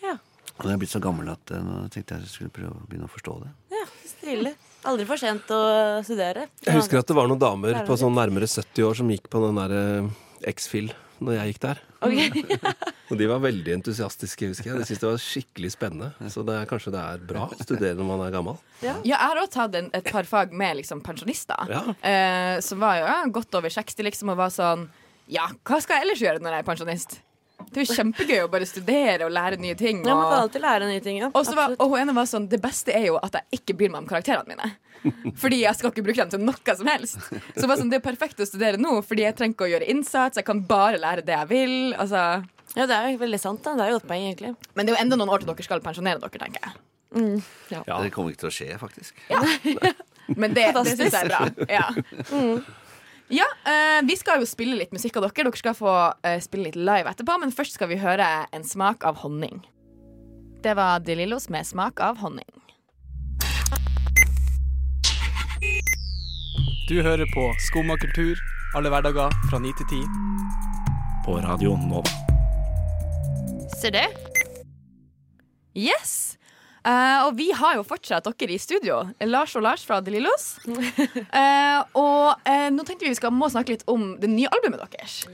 Ja. 0.04 0.18
Og 0.56 0.66
jeg 0.66 0.74
er 0.76 0.82
blitt 0.82 0.96
så 0.96 1.04
gammel 1.04 1.30
at 1.34 1.52
nå 1.52 1.86
tenkte 1.92 2.16
jeg 2.16 2.28
jeg 2.28 2.34
skulle 2.34 2.54
prøve 2.56 2.74
å 2.78 2.88
begynne 2.88 3.10
å 3.10 3.16
forstå 3.16 3.40
det. 3.44 3.54
Ja, 3.76 3.86
Stilig. 4.26 4.56
Aldri 4.90 5.06
for 5.06 5.22
sent 5.22 5.50
å 5.54 5.62
studere. 6.06 6.48
Jeg 6.66 6.78
husker 6.78 7.02
at 7.02 7.10
det 7.10 7.16
var 7.18 7.30
noen 7.30 7.42
damer 7.42 7.82
på 7.86 7.98
sånn 8.00 8.16
nærmere 8.18 8.48
70 8.50 8.86
år 8.88 8.98
som 8.98 9.10
gikk 9.14 9.30
på 9.34 9.42
den 9.44 9.60
der 9.60 9.74
eh, 9.78 10.08
X-Fill 10.54 10.92
når 11.26 11.40
jeg 11.40 11.54
gikk 11.54 11.62
der. 11.66 11.82
Og 13.12 13.20
de 13.20 13.28
var 13.30 13.42
veldig 13.44 13.76
entusiastiske, 13.76 14.50
husker 14.50 14.72
jeg. 14.72 14.80
De 14.80 14.88
syntes 14.88 15.02
det 15.04 15.10
var 15.10 15.22
skikkelig 15.22 15.72
spennende. 15.76 16.30
Så 16.34 16.42
det 16.48 16.56
er, 16.58 16.70
kanskje 16.70 16.94
det 16.96 17.04
er 17.04 17.26
bra 17.30 17.46
å 17.52 17.60
studere 17.60 17.98
når 18.00 18.10
man 18.10 18.24
er 18.26 18.34
gammel. 18.34 18.58
Ja, 18.82 18.96
jeg 19.06 19.20
har 19.22 19.42
også 19.42 19.60
tatt 19.60 19.78
en, 19.78 19.92
et 19.94 20.10
par 20.10 20.26
fag 20.30 20.56
med 20.58 20.80
liksom, 20.82 21.04
pensjonister. 21.06 21.70
Ja. 21.70 21.84
Eh, 22.02 22.56
som 22.66 22.82
var 22.82 23.00
jo 23.02 23.06
ja, 23.12 23.20
godt 23.38 23.60
over 23.60 23.74
60, 23.74 24.08
liksom, 24.10 24.34
og 24.34 24.42
var 24.42 24.54
sånn 24.54 24.88
Ja, 25.32 25.48
hva 25.66 25.80
skal 25.82 26.00
jeg 26.00 26.08
ellers 26.08 26.22
gjøre 26.26 26.42
når 26.42 26.58
jeg 26.58 26.66
er 26.66 26.70
pensjonist? 26.72 27.20
Det 27.72 27.82
er 27.82 27.86
jo 27.86 27.96
kjempegøy 27.98 28.42
å 28.44 28.50
bare 28.52 28.68
studere 28.68 29.28
og 29.28 29.34
lære 29.34 29.58
nye 29.62 29.76
ting. 29.80 30.02
Ja, 30.06 30.16
man 30.16 30.28
kan 30.30 30.42
alltid 30.46 30.64
lære 30.64 30.90
nye 30.90 31.04
ting. 31.04 31.20
Ja. 31.22 31.30
og, 31.32 31.46
så 31.48 31.56
var, 31.58 31.76
og 31.80 31.94
hun 31.94 32.02
ene 32.02 32.16
var 32.16 32.28
sånn 32.30 32.50
Det 32.52 32.60
beste 32.64 32.94
er 32.96 33.08
jo 33.10 33.20
at 33.22 33.38
jeg 33.40 33.62
ikke 33.62 33.78
bryr 33.80 33.94
meg 33.94 34.04
om 34.04 34.10
karakterene 34.10 34.50
mine. 34.50 34.74
Fordi 35.42 35.62
jeg 35.62 35.78
skal 35.78 35.92
ikke 35.92 36.04
bruke 36.06 36.24
dem 36.24 36.34
til 36.34 36.44
noe 36.46 36.76
som 36.80 36.90
helst. 36.90 37.22
Så 37.56 37.70
var 37.70 37.80
sånn, 37.80 37.92
Det 37.94 38.02
er 38.02 38.06
perfekt 38.06 38.42
å 38.42 38.48
studere 38.48 38.82
nå, 38.82 38.98
fordi 39.06 39.26
jeg 39.26 39.38
trenger 39.38 39.54
ikke 39.54 39.68
å 39.68 39.72
gjøre 39.76 39.90
innsats. 39.94 40.40
Jeg 40.40 40.48
kan 40.48 40.64
bare 40.66 41.02
lære 41.02 41.26
det 41.26 41.36
jeg 41.36 41.50
vil. 41.52 41.76
Altså. 41.94 42.24
Ja, 42.76 42.86
det 42.90 42.96
er 42.96 43.14
jo 43.14 43.22
veldig 43.22 43.40
sant. 43.40 43.64
da 43.64 43.76
Det 43.78 43.86
er 43.86 43.94
jo 43.94 44.02
et 44.02 44.08
poeng, 44.08 44.26
egentlig. 44.28 44.56
Men 44.76 44.86
det 44.86 44.94
er 44.94 44.98
jo 44.98 45.04
enda 45.06 45.20
noen 45.20 45.32
år 45.32 45.44
til 45.44 45.52
dere 45.52 45.68
skal 45.68 45.84
pensjonere 45.84 46.20
dere, 46.20 46.42
tenker 46.42 46.66
jeg. 46.66 46.74
Ja. 47.72 47.84
Det 48.04 48.12
kommer 48.12 48.34
ikke 48.34 48.44
til 48.44 48.52
å 48.52 48.56
skje, 48.56 48.72
faktisk. 48.82 49.22
Ja. 49.32 49.40
Men 50.42 50.56
det, 50.58 50.66
det 50.74 50.96
syns 50.98 51.14
jeg 51.14 51.22
er 51.22 51.30
bra. 51.30 51.68
Ja, 51.70 51.84
ja 53.30 53.46
eh, 53.70 54.00
Vi 54.08 54.16
skal 54.18 54.42
jo 54.42 54.48
spille 54.50 54.74
litt 54.80 54.92
musikk 54.96 55.20
av 55.20 55.28
dere. 55.28 55.46
Dere 55.46 55.62
skal 55.62 55.78
få 55.78 55.94
eh, 56.26 56.40
spille 56.44 56.72
litt 56.72 56.80
live 56.80 57.14
etterpå, 57.14 57.38
men 57.38 57.54
først 57.54 57.78
skal 57.78 57.92
vi 57.94 58.00
høre 58.02 58.26
en 58.50 58.66
smak 58.66 59.06
av 59.06 59.22
honning. 59.22 59.62
Det 60.66 60.74
var 60.76 61.06
De 61.06 61.14
Lillos 61.16 61.46
med 61.54 61.70
smak 61.70 62.02
av 62.02 62.18
honning. 62.26 62.50
Du 66.90 66.98
hører 67.06 67.30
på 67.34 67.48
Skumma 67.70 68.02
kultur 68.02 68.42
alle 68.76 68.90
hverdager 68.90 69.30
fra 69.50 69.62
9 69.62 69.78
til 69.78 69.86
10. 70.02 70.06
På 71.26 71.40
Radio 71.46 71.78
Nova. 71.78 72.25
Se 73.76 73.92
det. 73.92 74.08
Yes. 75.76 76.38
Uh, 76.86 77.26
og 77.26 77.36
vi 77.40 77.50
har 77.58 77.76
jo 77.80 77.84
fortsatt 77.84 78.28
dere 78.30 78.56
i 78.56 78.60
studio. 78.62 79.02
Lars 79.26 79.56
og 79.58 79.66
Lars 79.66 79.84
fra 79.88 80.00
De 80.06 80.14
Lillos. 80.14 80.56
Eh, 81.36 81.80
og 82.00 82.40
uh, 82.48 82.68
nå 82.72 82.84
tenkte 82.88 83.04
vi 83.04 83.12
vi 83.12 83.18
skal 83.18 83.34
må 83.36 83.50
snakke 83.52 83.74
litt 83.74 83.84
om 83.92 84.14
det 84.22 84.30
nye 84.32 84.48
albumet 84.54 84.86
deres. 84.86 85.26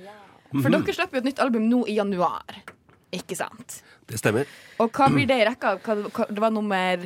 For 0.52 0.72
dere 0.74 0.96
slipper 0.96 1.20
jo 1.20 1.22
et 1.22 1.30
nytt 1.30 1.42
album 1.44 1.68
nå 1.70 1.84
i 1.92 1.98
januar. 2.00 2.64
Ikke 3.14 3.36
sant? 3.38 3.82
Det 4.10 4.18
stemmer. 4.20 4.50
Og 4.82 4.90
hva 4.96 5.10
blir 5.12 5.28
det 5.30 5.38
i 5.44 5.46
rekka? 5.48 5.76
Hva, 5.84 5.98
hva, 6.08 6.28
det 6.32 6.42
var 6.42 6.54
nummer 6.56 7.04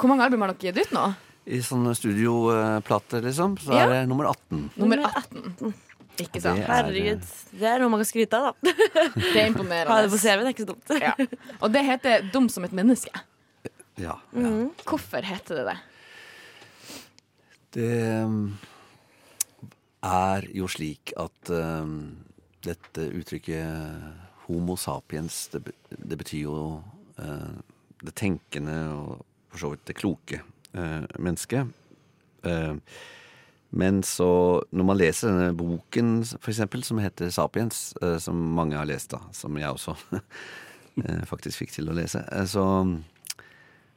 Hvor 0.00 0.10
mange 0.10 0.24
album 0.26 0.42
har 0.42 0.54
dere 0.54 0.72
gitt 0.72 0.88
ut 0.88 0.94
nå? 0.96 1.04
I 1.44 1.60
sånne 1.62 1.92
studioplater, 1.94 3.20
liksom, 3.28 3.58
så 3.60 3.74
Ja. 3.76 3.84
er 3.84 3.90
det 3.92 4.02
nummer 4.08 4.30
18. 4.32 4.70
Nummer 4.80 5.04
18. 5.04 5.74
Ikke 6.22 6.40
sant? 6.40 6.60
Det 6.60 6.64
er- 6.68 6.70
Herregud. 6.70 7.24
Det 7.58 7.66
er 7.68 7.78
noe 7.82 7.90
man 7.90 8.00
kan 8.02 8.06
skryte 8.06 8.38
av, 8.38 8.54
da. 8.62 8.74
Det 9.34 9.40
er 9.40 9.88
Ha 9.88 10.02
det 10.02 10.10
på. 10.12 10.18
CV-en 10.22 10.46
er 10.46 10.52
ikke 10.54 10.66
så 10.66 10.70
dumt. 10.70 10.92
Ja. 11.00 11.14
Og 11.60 11.72
det 11.74 11.84
heter 11.84 12.30
'Dum 12.32 12.48
som 12.48 12.64
et 12.64 12.72
menneske'. 12.72 13.10
Ja. 13.98 14.18
ja. 14.34 14.68
Hvorfor 14.84 15.22
heter 15.22 15.54
det 15.54 15.66
det? 15.66 15.78
Det 17.74 18.24
um, 18.24 18.58
er 20.02 20.46
jo 20.54 20.66
slik 20.70 21.12
at 21.18 21.50
um, 21.50 22.16
dette 22.64 23.08
uttrykket 23.18 24.02
homo 24.46 24.76
sapiens, 24.76 25.48
det, 25.52 25.72
det 25.90 26.18
betyr 26.18 26.42
jo 26.44 26.82
uh, 27.18 27.54
det 28.04 28.14
tenkende 28.14 28.76
og 28.94 29.24
for 29.50 29.58
så 29.58 29.70
vidt 29.74 29.86
det 29.86 29.96
kloke 29.98 30.40
uh, 30.76 31.02
mennesket. 31.18 31.66
Uh, 32.46 32.76
men 33.74 34.02
så, 34.06 34.28
når 34.70 34.86
man 34.86 35.00
leser 35.00 35.32
denne 35.32 35.56
boken 35.58 36.20
for 36.36 36.52
eksempel, 36.52 36.84
som 36.86 37.00
heter 37.02 37.32
Sapiens, 37.34 37.88
uh, 38.02 38.16
som 38.22 38.38
mange 38.54 38.78
har 38.78 38.86
lest, 38.88 39.10
da, 39.14 39.22
som 39.34 39.56
jeg 39.58 39.72
også 39.72 39.96
uh, 40.14 41.22
faktisk 41.32 41.64
fikk 41.64 41.74
til 41.74 41.90
å 41.90 41.96
lese, 41.98 42.22
uh, 42.30 42.46
så 42.48 42.64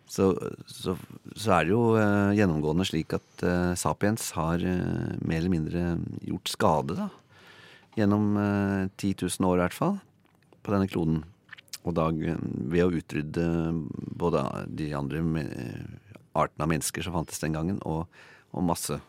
så, 0.07 0.31
så, 0.71 0.95
så 1.35 1.53
er 1.53 1.67
det 1.67 1.73
jo 1.73 1.81
eh, 1.99 2.35
gjennomgående 2.37 2.85
slik 2.87 3.17
at 3.17 3.43
eh, 3.43 3.73
Sapiens 3.79 4.29
har 4.37 4.63
eh, 4.63 5.15
mer 5.19 5.41
eller 5.41 5.51
mindre 5.51 5.81
gjort 6.23 6.51
skade, 6.53 6.95
da. 6.95 7.09
Gjennom 7.97 8.37
eh, 8.39 8.83
10 8.95 9.27
000 9.27 9.49
år 9.49 9.59
i 9.59 9.63
hvert 9.65 9.75
fall, 9.75 9.97
på 10.63 10.73
denne 10.73 10.87
kloden. 10.87 11.19
Og 11.83 11.97
da 11.97 12.07
eh, 12.13 12.39
ved 12.71 12.85
å 12.85 13.01
utrydde 13.01 13.49
både 14.23 14.45
de 14.79 14.93
andre 14.95 15.21
artene 16.37 16.63
av 16.63 16.71
mennesker 16.71 17.03
som 17.03 17.17
fantes 17.17 17.43
den 17.43 17.57
gangen, 17.57 17.83
og, 17.83 18.07
og 18.55 18.67
masse 18.69 18.95
eh, 18.95 19.05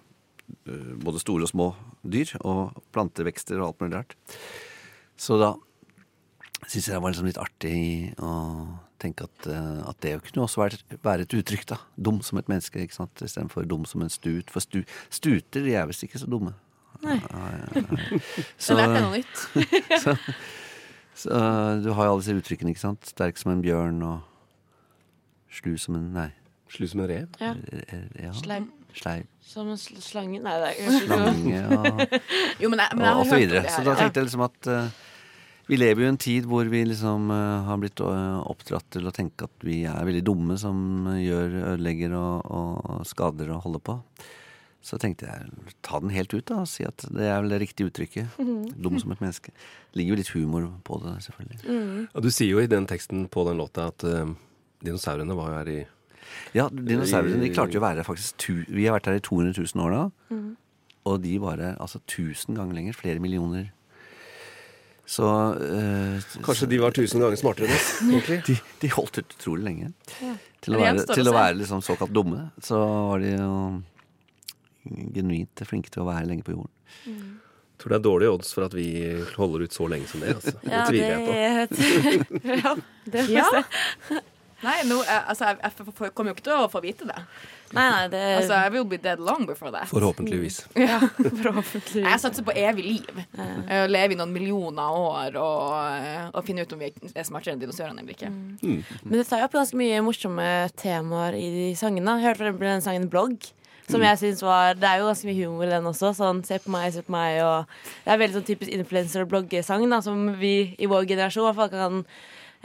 både 1.05 1.23
store 1.23 1.47
og 1.47 1.53
små 1.53 1.69
dyr, 2.03 2.35
og 2.41 2.77
plantevekster 2.95 3.61
og 3.61 3.71
alt 3.71 3.83
mulig 3.83 3.97
rart. 3.99 4.17
Så 5.19 5.39
da 5.41 5.55
syns 6.67 6.89
jeg 6.89 6.95
det 6.97 7.03
var 7.03 7.13
liksom 7.13 7.29
litt 7.29 7.41
artig 7.41 7.79
å 8.23 8.33
tenke 8.99 9.29
at, 9.29 9.47
eh, 9.47 9.83
at 9.89 10.01
det 10.03 10.17
kunne 10.27 10.45
også 10.45 10.63
være, 10.63 10.79
være 11.05 11.27
et 11.27 11.35
uttrykk, 11.39 11.67
da. 11.71 11.79
Dum 12.09 12.21
som 12.27 12.41
et 12.41 12.49
menneske, 12.51 12.83
ikke 12.83 12.97
sant, 12.97 13.23
istedenfor 13.23 13.67
dum 13.69 13.85
som 13.89 14.03
en 14.03 14.13
stut. 14.13 14.51
For 14.51 14.65
stu, 14.65 14.81
stuter 15.15 15.67
de 15.67 15.77
er 15.79 15.87
visst 15.91 16.03
ikke 16.07 16.21
så 16.21 16.31
dumme. 16.31 16.55
Nei. 17.05 17.19
Ja, 17.23 17.45
ja, 17.55 17.67
ja. 17.79 17.99
Så 18.65 18.75
lærte 18.75 18.97
jeg 18.97 19.05
noe 19.05 19.21
nytt. 19.21 19.45
så, 20.03 20.17
så 21.15 21.31
eh, 21.37 21.75
du 21.85 21.93
har 21.95 22.09
jo 22.09 22.17
alle 22.17 22.25
disse 22.25 22.35
uttrykkene, 22.41 22.75
ikke 22.75 22.87
sant. 22.89 23.13
Sterk 23.15 23.39
som 23.39 23.55
en 23.55 23.63
bjørn 23.63 24.03
og 24.07 25.55
slu 25.61 25.77
som 25.79 25.99
en 26.01 26.11
Nei. 26.17 26.31
Slu 26.75 26.89
som 26.91 27.05
en 27.05 27.09
rev. 27.09 27.39
Ja. 27.41 27.55
eh, 27.55 28.09
ja. 28.27 28.35
Sleiv. 28.37 28.67
Sleiv. 28.99 29.27
Som 29.49 29.71
en 29.73 29.79
sl 29.81 29.99
slange 30.05 30.41
Nei, 30.45 30.55
det 30.61 30.71
er 30.71 30.79
kanskje 30.79 31.05
ikke 31.05 31.19
Lange 31.23 31.61
og 31.73 32.01
Jo, 32.63 32.71
men 32.73 32.83
jeg, 32.83 32.97
men 32.97 33.05
jeg 33.07 33.13
og, 33.13 33.21
og 33.21 33.29
så 33.31 33.39
videre. 33.41 33.63
Så 33.73 33.85
da 33.87 33.95
tenkte 33.99 34.21
jeg 34.21 34.29
liksom 34.29 34.45
at 34.45 34.71
uh, 34.73 35.05
vi 35.69 35.77
lever 35.77 36.03
jo 36.03 36.09
i 36.09 36.13
en 36.13 36.21
tid 36.21 36.49
hvor 36.49 36.69
vi 36.73 36.83
liksom 36.89 37.31
uh, 37.33 37.69
har 37.69 37.79
blitt 37.81 38.03
uh, 38.05 38.41
oppdratt 38.49 38.89
til 38.97 39.09
å 39.09 39.15
tenke 39.15 39.49
at 39.49 39.67
vi 39.67 39.83
er 39.89 40.09
veldig 40.09 40.25
dumme 40.27 40.59
som 40.61 41.09
gjør, 41.21 41.57
ødelegger 41.75 42.17
og, 42.19 42.51
og 42.51 43.09
skader 43.09 43.55
og 43.57 43.65
holder 43.67 43.85
på. 43.91 43.99
Så 44.89 44.97
tenkte 45.01 45.27
jeg 45.27 45.75
ta 45.85 45.99
den 46.01 46.13
helt 46.15 46.33
ut 46.33 46.47
da 46.49 46.63
og 46.63 46.71
si 46.71 46.85
at 46.87 47.03
det 47.11 47.27
er 47.27 47.41
vel 47.43 47.53
det 47.53 47.63
riktige 47.65 47.91
uttrykket. 47.91 48.39
Dum 48.79 48.97
som 49.01 49.13
et 49.13 49.23
menneske. 49.25 49.53
Det 49.91 50.01
ligger 50.01 50.15
jo 50.15 50.21
litt 50.21 50.33
humor 50.37 50.69
på 50.87 51.01
det, 51.03 51.17
selvfølgelig. 51.27 51.79
Og 52.13 52.25
du 52.25 52.31
sier 52.31 52.53
jo 52.53 52.63
i 52.63 52.71
den 52.71 52.87
teksten 52.89 53.27
på 53.33 53.45
den 53.49 53.59
låta 53.59 53.89
at 53.91 54.07
dinosaurene 54.87 55.37
var 55.37 55.51
jo 55.51 55.59
her 55.59 55.73
i 55.73 55.81
Ja, 56.57 56.69
dinosaurene 56.73 57.41
de 57.43 57.51
klarte 57.55 57.77
jo 57.77 57.81
å 57.83 57.87
være 57.87 58.05
faktisk 58.07 58.37
tu, 58.41 58.53
Vi 58.69 58.87
har 58.89 58.97
vært 58.99 59.07
her 59.11 59.19
i 59.21 59.25
200 59.25 59.55
000 59.75 59.85
år 59.85 59.95
da. 59.97 60.05
Og 61.09 61.21
de 61.25 61.35
bare 61.41 61.75
altså 61.81 62.01
1000 62.05 62.57
ganger 62.59 62.75
lenger. 62.77 62.97
Flere 62.99 63.21
millioner. 63.25 63.71
Så 65.09 65.25
øh, 65.25 66.19
Kanskje 66.45 66.67
de 66.69 66.79
var 66.83 66.93
tusen 66.93 67.23
ganger 67.23 67.39
smartere 67.41 67.65
enn 67.71 67.77
oss, 67.79 67.87
egentlig. 68.11 68.43
de, 68.45 68.57
de 68.83 68.91
holdt 68.93 69.23
ut 69.23 69.37
utrolig 69.39 69.65
lenge. 69.65 69.93
Til 70.61 70.77
å 70.77 70.81
være, 70.83 71.07
til 71.15 71.31
å 71.31 71.33
være 71.33 71.57
liksom 71.63 71.81
såkalt 71.87 72.13
dumme, 72.13 72.51
så 72.61 72.77
var 73.13 73.23
de 73.25 73.31
jo 73.39 73.53
genuint 75.17 75.63
flinke 75.69 75.89
til 75.95 76.03
å 76.05 76.09
være 76.11 76.29
lenge 76.29 76.45
på 76.45 76.53
jorden. 76.57 76.73
Jeg 77.07 77.81
tror 77.85 77.93
det 77.95 77.99
er 78.01 78.05
dårlige 78.09 78.35
odds 78.35 78.53
for 78.57 78.67
at 78.67 78.75
vi 78.75 78.87
holder 79.39 79.65
ut 79.69 79.77
så 79.77 79.87
lenge 79.89 80.09
som 80.11 80.21
det. 80.25 80.35
Altså. 80.35 80.55
Det 80.65 80.73
Ja, 80.75 80.85
tviler 80.89 81.11
jeg 81.15 81.21
på. 81.25 81.33
det 82.43 82.57
Ja, 82.65 82.73
det 83.15 83.25
får 83.29 83.33
vi 83.33 83.45
se. 83.55 84.23
Nei, 84.59 84.83
nå, 84.89 84.97
eh, 85.05 85.29
altså, 85.31 85.53
jeg, 85.53 85.59
jeg 85.63 86.13
kommer 86.17 86.33
jo 86.33 86.37
ikke 86.37 86.47
til 86.49 86.57
å 86.59 86.69
få 86.71 86.81
vite 86.83 87.07
det. 87.07 87.19
Nei, 87.77 87.85
nei, 87.93 88.05
det 88.11 88.21
Altså, 88.39 88.57
I 88.59 88.71
will 88.75 88.87
be 88.89 88.97
dead 88.99 89.21
long 89.23 89.45
before 89.47 89.71
that. 89.71 89.87
Forhåpentligvis. 89.91 90.65
Ja. 90.89 90.99
Forhåpentligvis. 91.19 92.03
Jeg 92.03 92.23
satser 92.23 92.47
på 92.47 92.55
evig 92.59 92.87
liv. 92.87 93.21
Ja. 93.39 93.85
Leve 93.91 94.17
i 94.17 94.19
noen 94.19 94.33
millioner 94.35 94.97
år 94.99 95.37
og, 95.39 95.69
eh, 96.01 96.25
og 96.33 96.43
finne 96.49 96.65
ut 96.67 96.73
om 96.75 96.83
vi 96.83 96.91
er 96.91 97.29
smartere 97.29 97.55
enn 97.55 97.63
dinosaurene 97.63 98.03
eller 98.03 98.17
ikke. 98.17 98.33
Men 98.33 99.15
det 99.15 99.29
tar 99.29 99.45
jo 99.45 99.49
opp 99.51 99.55
ganske 99.61 99.79
mye 99.79 100.01
morsomme 100.07 100.49
temaer 100.81 101.39
i 101.39 101.47
de 101.55 101.69
sangene. 101.79 102.19
Jeg 102.19 102.31
hørte 102.31 102.43
for 102.43 102.49
eksempel 102.49 102.73
den 102.73 102.85
sangen 102.89 103.09
'Blogg'. 103.13 103.53
Som 103.89 104.03
jeg 104.05 104.19
synes 104.21 104.43
var, 104.45 104.75
Det 104.75 104.85
er 104.85 104.99
jo 105.01 105.07
ganske 105.09 105.25
mye 105.25 105.45
humor 105.47 105.65
i 105.65 105.71
den 105.71 105.87
også. 105.89 106.11
Sånn 106.17 106.43
'se 106.45 106.59
på 106.59 106.69
meg, 106.71 106.93
se 106.93 107.03
på 107.03 107.13
meg' 107.13 107.41
og 107.41 107.67
Det 108.05 108.13
er 108.13 108.19
veldig 108.19 108.37
sånn 108.37 108.49
typisk 108.51 108.71
influencer- 108.75 109.23
og 109.23 109.31
bloggesang 109.31 109.89
da, 109.89 110.01
som 110.01 110.35
vi 110.37 110.75
i 110.79 110.87
vår 110.87 111.07
generasjon 111.09 111.47
i 111.47 111.53
hvert 111.53 111.57
fall 111.57 111.71
kan, 111.71 112.05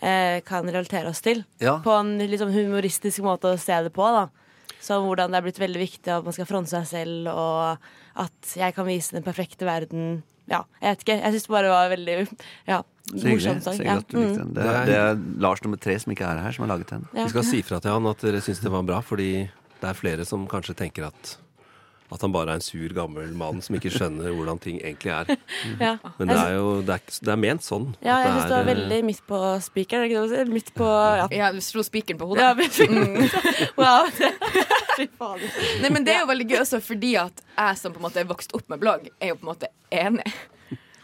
eh, 0.03 0.41
kan 0.45 0.67
relatere 0.67 1.07
oss 1.09 1.21
til. 1.23 1.43
Ja. 1.63 1.77
På 1.83 1.95
en 2.01 2.17
litt 2.19 2.41
sånn 2.43 2.51
humoristisk 2.53 3.23
måte 3.25 3.53
å 3.55 3.59
se 3.61 3.79
det 3.87 3.93
på. 3.95 4.03
da 4.11 4.27
Som 4.83 5.05
hvordan 5.07 5.31
det 5.31 5.39
er 5.39 5.45
blitt 5.47 5.59
veldig 5.63 5.79
viktig 5.79 6.11
at 6.11 6.25
man 6.27 6.33
skal 6.35 6.45
fronte 6.49 6.69
seg 6.75 6.85
selv, 6.89 7.27
og 7.31 7.77
at 8.19 8.55
jeg 8.59 8.75
kan 8.75 8.85
vise 8.85 9.15
den 9.15 9.23
perfekte 9.23 9.63
verden. 9.65 10.23
Ja, 10.51 10.65
jeg 10.81 10.97
vet 10.97 11.03
ikke. 11.05 11.15
Jeg 11.23 11.33
syns 11.37 11.45
det 11.47 11.53
bare 11.55 11.69
var 11.71 11.89
veldig 11.93 12.15
ja, 12.67 12.81
morsom 13.15 13.61
sang. 13.63 13.79
Ja. 13.79 13.95
at 14.01 14.07
du 14.11 14.17
likte 14.19 14.43
Mm. 14.43 14.53
den. 14.53 14.53
Det, 14.57 14.65
er- 14.65 14.85
det 14.85 14.95
er 14.99 15.21
Lars 15.39 15.63
nummer 15.63 15.79
tre 15.79 15.95
som 15.99 16.11
ikke 16.11 16.27
er 16.27 16.41
her, 16.43 16.51
som 16.51 16.67
har 16.67 16.75
laget 16.77 16.87
den. 16.91 17.07
Ja. 17.13 17.23
Vi 17.23 17.29
skal 17.29 17.43
si 17.47 17.61
fra 17.63 17.79
til 17.79 17.91
han 17.95 18.05
at 18.11 18.17
dere 18.19 18.41
syns 18.43 18.59
det 18.59 18.71
var 18.71 18.83
bra, 18.83 18.99
fordi 19.01 19.49
det 19.79 19.87
er 19.89 19.93
flere 19.95 20.25
som 20.27 20.45
kanskje 20.47 20.75
tenker 20.75 21.07
at 21.07 21.37
at 22.13 22.21
han 22.23 22.33
bare 22.33 22.53
er 22.53 22.59
en 22.59 22.63
sur, 22.63 22.93
gammel 22.93 23.31
mann 23.37 23.61
som 23.65 23.75
ikke 23.77 23.91
skjønner 23.93 24.33
hvordan 24.35 24.59
ting 24.61 24.79
egentlig 24.83 25.11
er. 25.13 25.33
Ja. 25.83 25.95
Men 26.19 26.29
det 26.29 26.37
er 26.37 26.53
jo 26.55 26.67
det 26.85 26.95
er, 26.99 27.15
det 27.25 27.31
er 27.33 27.39
ment 27.41 27.65
sånn. 27.65 27.87
Ja, 28.05 28.19
jeg 28.21 28.33
syns 28.35 28.51
du 28.51 28.55
er, 28.57 28.67
veldig 28.69 28.99
midt 29.07 29.21
på 29.27 29.39
spikeren. 29.65 30.05
er 30.05 30.11
ikke 30.11 30.23
det? 30.31 30.45
Midt 30.53 30.71
på 30.77 30.87
ja. 30.87 31.27
Ja, 31.33 31.49
du 31.55 31.59
slo 31.65 31.83
spikeren 31.85 32.19
på 32.21 32.29
hodet. 32.29 32.45
Ja, 32.45 32.53
men- 32.53 33.29
wow. 33.79 34.07
Fy 34.97 35.07
fader. 35.17 35.49
Nei, 35.81 35.89
men 35.89 36.05
det 36.05 36.13
er 36.15 36.23
jo 36.23 36.29
veldig 36.29 36.47
gøy 36.51 36.59
også 36.61 36.79
fordi 36.83 37.15
at 37.21 37.41
jeg 37.57 37.79
som 37.81 37.93
på 37.95 38.01
en 38.01 38.05
måte 38.07 38.21
er 38.21 38.29
vokst 38.29 38.53
opp 38.57 38.67
med 38.69 38.81
blogg, 38.83 39.09
er 39.19 39.33
jo 39.33 39.39
på 39.39 39.47
en 39.47 39.51
måte 39.53 39.71
enig. 39.89 40.27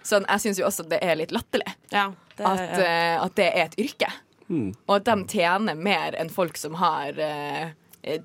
Sånn, 0.05 0.25
jeg 0.29 0.43
syns 0.45 0.61
jo 0.61 0.67
også 0.69 0.85
det 0.89 1.01
er 1.05 1.17
litt 1.19 1.33
latterlig 1.35 1.67
Ja, 1.91 2.07
det, 2.37 2.45
at, 2.45 2.61
ja. 2.79 2.85
eh, 2.85 3.15
at 3.25 3.35
det 3.37 3.49
er 3.49 3.65
et 3.67 3.77
yrke. 3.81 4.09
Mm. 4.49 4.69
Og 4.87 4.95
at 4.95 5.05
de 5.09 5.15
tjener 5.29 5.77
mer 5.77 6.15
enn 6.17 6.31
folk 6.33 6.57
som 6.57 6.77
har 6.79 7.17
eh, 7.21 7.67
eh, 7.67 7.73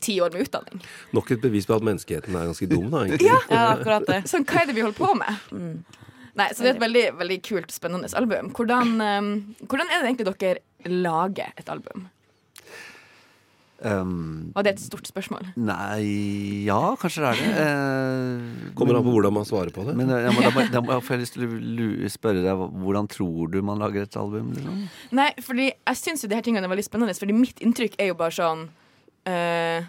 ti 0.00 0.20
år 0.20 0.32
med 0.32 0.46
utdanning. 0.46 0.80
Nok 1.12 1.30
et 1.34 1.40
bevis 1.42 1.66
på 1.66 1.74
at 1.76 1.82
menneskeheten 1.82 2.34
er 2.38 2.46
ganske 2.52 2.68
dum, 2.70 2.88
da, 2.90 3.04
egentlig. 3.06 3.26
ja, 3.28 3.38
akkurat 3.74 4.06
det. 4.06 4.22
Sånn, 4.30 4.44
hva 4.46 4.62
er 4.62 4.66
det 4.70 4.74
vi 4.78 4.84
holder 4.86 4.98
på 4.98 5.12
med? 5.18 5.84
Nei, 6.34 6.48
så 6.50 6.62
det 6.64 6.72
er 6.72 6.74
et 6.76 6.82
veldig, 6.82 7.04
veldig 7.20 7.42
kult, 7.46 7.70
spennende 7.70 8.08
album. 8.18 8.50
Hvordan, 8.56 8.94
um, 9.00 9.28
hvordan 9.70 9.86
er 9.90 10.02
det 10.02 10.08
egentlig 10.10 10.34
dere 10.34 10.90
lager 10.90 11.52
et 11.58 11.68
album? 11.70 12.08
Um, 13.84 14.52
Var 14.54 14.64
det 14.64 14.70
et 14.76 14.80
stort 14.80 15.04
spørsmål. 15.10 15.48
nei 15.60 16.64
Ja, 16.64 16.94
kanskje 16.96 17.20
det 17.20 17.30
er 17.30 17.40
det. 17.42 17.48
Eh, 17.60 18.72
Kommer 18.78 18.94
men- 18.94 18.96
an 19.02 19.04
på 19.04 19.12
hvordan 19.12 19.32
man 19.34 19.44
svarer 19.44 19.70
på 19.74 19.84
det. 19.84 19.94
Men 19.96 20.08
jeg, 20.08 20.22
ja, 20.24 20.30
men 20.32 20.42
da, 20.42 20.50
må- 20.50 20.70
da 20.72 20.80
må- 20.80 21.00
får 21.02 21.18
jeg 21.18 21.20
lyst 21.20 21.32
til 21.34 21.42
å 21.44 22.08
spørre 22.10 22.42
deg 22.42 22.56
hvordan 22.80 23.08
tror 23.10 23.50
du 23.50 23.60
man 23.62 23.78
lager 23.78 24.02
et 24.02 24.16
album? 24.16 24.52
Liksom? 24.54 24.88
Nei, 25.12 25.34
fordi 25.40 25.66
jeg 25.86 25.96
syns 25.96 26.22
jo 26.22 26.28
de 26.28 26.34
her 26.36 26.42
tingene 26.42 26.64
er 26.64 26.68
veldig 26.74 26.84
spennende, 26.88 27.12
fordi 27.18 27.34
mitt 27.34 27.56
inntrykk 27.60 27.94
er 27.98 28.06
jo 28.06 28.14
bare 28.14 28.30
sånn 28.30 28.68
eh, 29.26 29.84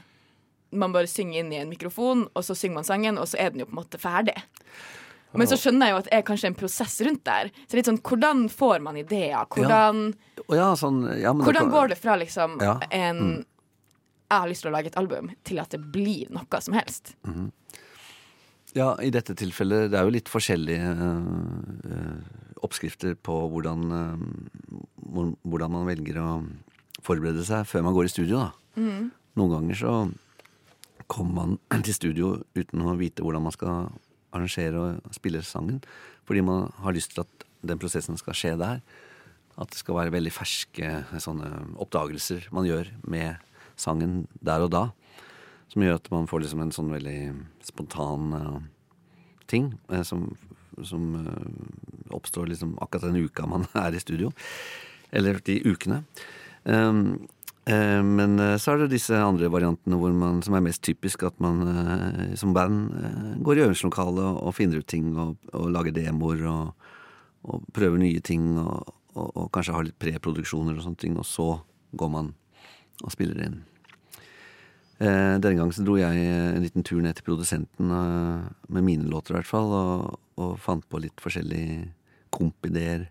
Man 0.76 0.92
bare 0.92 1.08
synger 1.08 1.40
inn 1.40 1.54
i 1.54 1.60
en 1.62 1.70
mikrofon, 1.72 2.26
og 2.36 2.44
så 2.44 2.56
synger 2.58 2.76
man 2.82 2.84
sangen, 2.88 3.18
og 3.22 3.28
så 3.32 3.38
er 3.40 3.50
den 3.54 3.60
jo 3.64 3.66
på 3.70 3.76
en 3.78 3.80
måte 3.84 4.00
ferdig. 4.02 4.36
Men 5.36 5.48
så 5.48 5.56
skjønner 5.60 5.88
jeg 5.88 5.92
jo 5.94 5.98
at 6.00 6.06
det 6.10 6.14
er 6.18 6.22
kanskje 6.28 6.48
en 6.48 6.56
prosess 6.56 6.94
rundt 7.04 7.24
der. 7.28 7.50
Så 7.68 7.76
litt 7.76 7.88
sånn, 7.90 8.00
Hvordan 8.02 8.46
får 8.52 8.82
man 8.84 8.96
ideer? 9.00 9.46
Hvordan, 9.52 10.14
ja, 10.50 10.70
sånn 10.80 11.02
ja, 11.20 11.34
men 11.34 11.44
hvordan 11.46 11.68
kan- 11.68 11.72
går 11.72 11.90
det 11.90 11.98
fra 12.00 12.16
liksom 12.16 12.62
Ja. 12.62 12.80
en 12.92 13.46
Jeg 14.32 14.40
har 14.42 14.48
lyst 14.50 14.62
til 14.64 14.72
å 14.72 14.74
lage 14.74 14.88
et 14.88 14.98
album, 14.98 15.30
til 15.44 15.60
at 15.60 15.70
det 15.70 15.92
blir 15.92 16.30
noe 16.32 16.62
som 16.62 16.74
helst? 16.74 17.14
Ja, 18.74 18.96
i 19.00 19.10
dette 19.12 19.36
tilfellet 19.36 19.92
Det 19.92 20.00
er 20.00 20.04
jo 20.04 20.10
litt 20.10 20.28
forskjellige 20.32 20.90
eh, 21.00 22.18
oppskrifter 22.64 23.16
på 23.16 23.36
hvordan, 23.52 23.92
øh, 23.92 25.36
hvordan 25.46 25.72
man 25.72 25.86
velger 25.86 26.18
å 26.18 26.46
forberede 27.06 27.44
seg 27.46 27.66
før 27.70 27.84
man 27.84 27.94
går 27.94 28.06
i 28.06 28.08
studio. 28.16 28.40
Da. 28.40 28.52
Noen 29.36 29.52
ganger 29.52 29.80
så 29.80 29.94
kommer 31.12 31.36
man 31.36 31.58
til 31.86 31.96
studio 31.96 32.34
uten 32.56 32.86
å 32.86 32.96
vite 33.00 33.26
hvordan 33.26 33.46
man 33.48 33.56
skal 33.56 33.90
arrangere 34.36 34.82
og 34.82 35.16
spille 35.16 35.44
sangen. 35.46 35.82
Fordi 36.28 36.44
man 36.46 36.70
har 36.82 36.96
lyst 36.96 37.14
til 37.14 37.24
at 37.26 37.46
den 37.66 37.82
prosessen 37.82 38.18
skal 38.20 38.38
skje 38.38 38.54
der. 38.60 38.82
At 39.56 39.72
det 39.72 39.80
skal 39.80 40.00
være 40.00 40.14
veldig 40.16 40.34
ferske 40.36 41.20
sånne 41.24 41.50
oppdagelser 41.82 42.50
man 42.56 42.68
gjør 42.68 42.92
med 43.08 43.44
sangen 43.80 44.26
der 44.44 44.66
og 44.66 44.72
da. 44.76 44.86
Som 45.72 45.84
gjør 45.84 46.00
at 46.00 46.10
man 46.14 46.28
får 46.30 46.46
liksom 46.46 46.64
en 46.64 46.74
sånn 46.76 46.92
veldig 46.94 47.20
spontan 47.66 48.34
uh, 48.36 48.58
ting 49.52 49.74
uh, 49.92 50.04
som, 50.08 50.28
som 50.84 51.08
uh, 51.26 52.16
oppstår 52.16 52.52
liksom 52.52 52.76
akkurat 52.84 53.10
den 53.10 53.26
uka 53.26 53.48
man 53.50 53.68
er 53.86 53.96
i 53.96 54.04
studio. 54.04 54.32
Eller 55.16 55.40
de 55.44 55.62
ukene. 55.66 56.04
Um, 56.66 57.28
Men 57.66 58.38
eh, 58.38 58.58
så 58.62 58.76
er 58.76 58.84
det 58.84 58.92
disse 58.94 59.18
andre 59.18 59.48
variantene 59.50 59.98
hvor 59.98 60.14
man, 60.14 60.44
som 60.46 60.54
er 60.54 60.62
mest 60.68 60.84
typisk, 60.86 61.24
at 61.26 61.40
man 61.42 61.64
eh, 61.66 62.36
som 62.38 62.54
band 62.54 62.92
eh, 62.94 63.32
går 63.42 63.58
i 63.58 63.64
øvingslokalet 63.66 64.38
og, 64.38 64.52
finner 64.54 64.84
ut 64.84 64.90
ting 64.92 65.16
og, 65.18 65.40
og 65.50 65.72
lager 65.74 65.96
demoer 65.96 66.44
og, 66.52 66.92
og 67.50 67.66
prøver 67.74 68.04
nye 68.04 68.22
ting 68.22 68.52
og, 68.62 68.94
og, 69.16 69.48
kanskje 69.56 69.76
har 69.76 69.88
litt 69.88 69.98
preproduksjoner 70.02 70.76
og 70.76 70.86
sånne 70.86 71.02
ting, 71.02 71.18
og 71.18 71.26
så 71.26 71.56
går 71.96 72.12
man 72.12 72.34
og 73.04 73.14
spiller 73.14 73.42
inn. 73.48 73.58
Eh, 74.96 75.36
denne 75.42 75.58
gangen 75.58 75.74
så 75.76 75.84
dro 75.84 75.98
jeg 76.00 76.22
en 76.22 76.64
liten 76.64 76.86
tur 76.88 77.02
ned 77.04 77.18
til 77.18 77.28
produsenten 77.28 77.92
eh, 77.92 78.46
med 78.72 78.86
mine 78.88 79.10
låter 79.12 79.34
i 79.34 79.40
hvert 79.40 79.50
fall, 79.50 79.74
og, 79.76 80.20
og 80.40 80.56
fant 80.64 80.86
på 80.88 81.02
litt 81.04 81.24
forskjellige 81.24 81.90
kompideer 82.36 83.10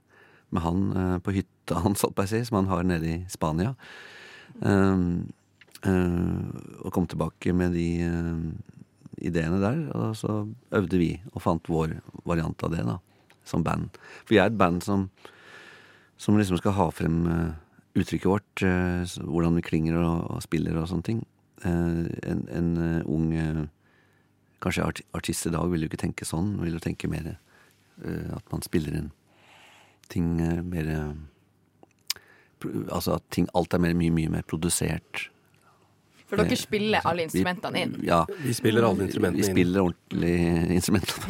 med 0.55 0.65
han 0.65 0.85
eh, 0.95 1.17
på 1.25 1.35
hytta 1.37 1.83
hans, 1.85 2.05
som 2.05 2.61
han 2.61 2.71
har 2.71 2.87
nede 2.89 3.11
i 3.11 3.19
Spania. 3.33 3.75
Um, 4.63 5.33
eh, 5.85 6.45
og 6.85 6.93
kom 6.95 7.09
tilbake 7.11 7.53
med 7.57 7.75
de 7.77 7.89
eh, 8.05 8.45
ideene 9.29 9.61
der, 9.63 9.81
og 9.97 10.15
så 10.19 10.45
øvde 10.75 11.01
vi 11.01 11.11
og 11.33 11.43
fant 11.43 11.71
vår 11.71 11.97
variant 12.29 12.67
av 12.67 12.75
det, 12.75 12.85
da, 12.87 12.99
som 13.49 13.65
band. 13.67 13.99
For 14.25 14.37
vi 14.37 14.41
er 14.43 14.53
et 14.53 14.59
band 14.61 14.83
som, 14.87 15.09
som 16.17 16.39
liksom 16.39 16.61
skal 16.61 16.77
ha 16.79 16.89
frem 16.95 17.25
eh, 17.31 17.53
uttrykket 17.95 18.31
vårt, 18.31 18.65
hvordan 19.23 19.61
vi 19.61 19.67
klinger 19.67 20.01
og, 20.01 20.25
og 20.35 20.43
spiller 20.43 20.81
og 20.81 20.89
sånne 20.91 21.07
ting. 21.07 21.25
En 21.65 22.41
en 22.51 22.71
ung 23.07 23.29
Kanskje 24.65 24.83
art 24.83 25.01
artist 25.13 25.47
i 25.47 25.53
dag 25.53 25.69
vil 25.71 25.85
jo 25.85 25.91
ikke 25.91 26.01
tenke 26.01 26.27
sånn, 26.27 26.55
vil 26.59 26.75
jo 26.75 26.81
tenke 26.83 27.07
mer 27.13 27.35
at 28.03 28.49
man 28.51 28.65
spiller 28.65 28.97
inn 28.97 29.11
ting 30.09 30.39
mer 30.67 30.89
Altså 32.93 33.15
at 33.19 33.25
ting, 33.31 33.49
alt 33.55 33.75
er 33.75 33.79
mer, 33.85 33.95
mye, 33.95 34.11
mye 34.15 34.31
mer 34.31 34.43
produsert. 34.49 35.29
For 36.27 36.41
dere 36.41 36.57
spiller 36.57 37.05
alle 37.05 37.27
instrumentene 37.27 37.83
inn. 37.85 37.93
Ja, 38.03 38.23
Vi 38.43 38.55
spiller 38.57 38.83
alle 38.89 39.05
instrumentene 39.07 39.45
inn. 39.45 39.55
vi 39.55 39.61
spiller 39.61 39.85
ordentlig 39.85 40.83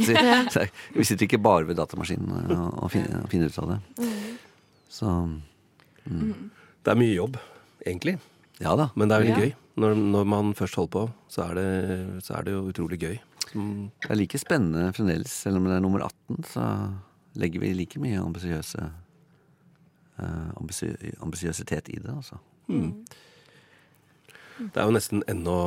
si. 0.06 0.14
Så 0.54 0.62
Vi 0.94 1.04
sitter 1.04 1.26
ikke 1.26 1.42
bare 1.42 1.66
ved 1.68 1.76
datamaskinen 1.76 2.30
og, 2.78 2.86
finner, 2.94 3.24
og 3.24 3.28
finner 3.32 3.50
ut 3.50 3.58
av 3.58 3.72
det. 3.74 4.08
Så 4.94 5.10
Det 6.06 6.92
er 6.92 6.98
mye 7.00 7.14
jobb, 7.16 7.36
egentlig. 7.84 8.18
ja 8.62 8.74
da. 8.78 8.90
Men 8.94 9.08
det 9.10 9.16
er 9.16 9.24
veldig 9.24 9.36
Ja. 9.36 9.44
gøy. 9.48 9.54
Når, 9.76 9.94
når 9.98 10.24
man 10.30 10.52
først 10.54 10.76
holder 10.78 10.90
på, 10.94 11.00
så 11.28 11.48
er 11.50 11.54
det, 11.58 12.22
så 12.22 12.36
er 12.38 12.44
det 12.46 12.52
jo 12.54 12.60
utrolig 12.70 12.98
gøy. 13.02 13.16
Som, 13.50 13.90
Det 14.00 14.10
er 14.10 14.14
like 14.20 14.38
spennende 14.38 14.92
fremdeles, 14.94 15.32
selv 15.42 15.56
om 15.58 15.64
det 15.66 15.74
er 15.74 15.80
nummer 15.82 16.04
18, 16.06 16.44
så 16.46 16.66
legger 17.34 17.60
vi 17.60 17.72
like 17.74 17.98
mye 17.98 18.20
ambisiøse 18.22 18.78
ambisi- 18.78 18.92
ambisiøsitet 20.20 21.88
i 21.90 21.98
det, 21.98 22.12
altså. 22.12 22.38
det 24.62 24.78
er 24.78 24.86
jo 24.86 24.94
nesten 24.94 25.24
ennå 25.28 25.58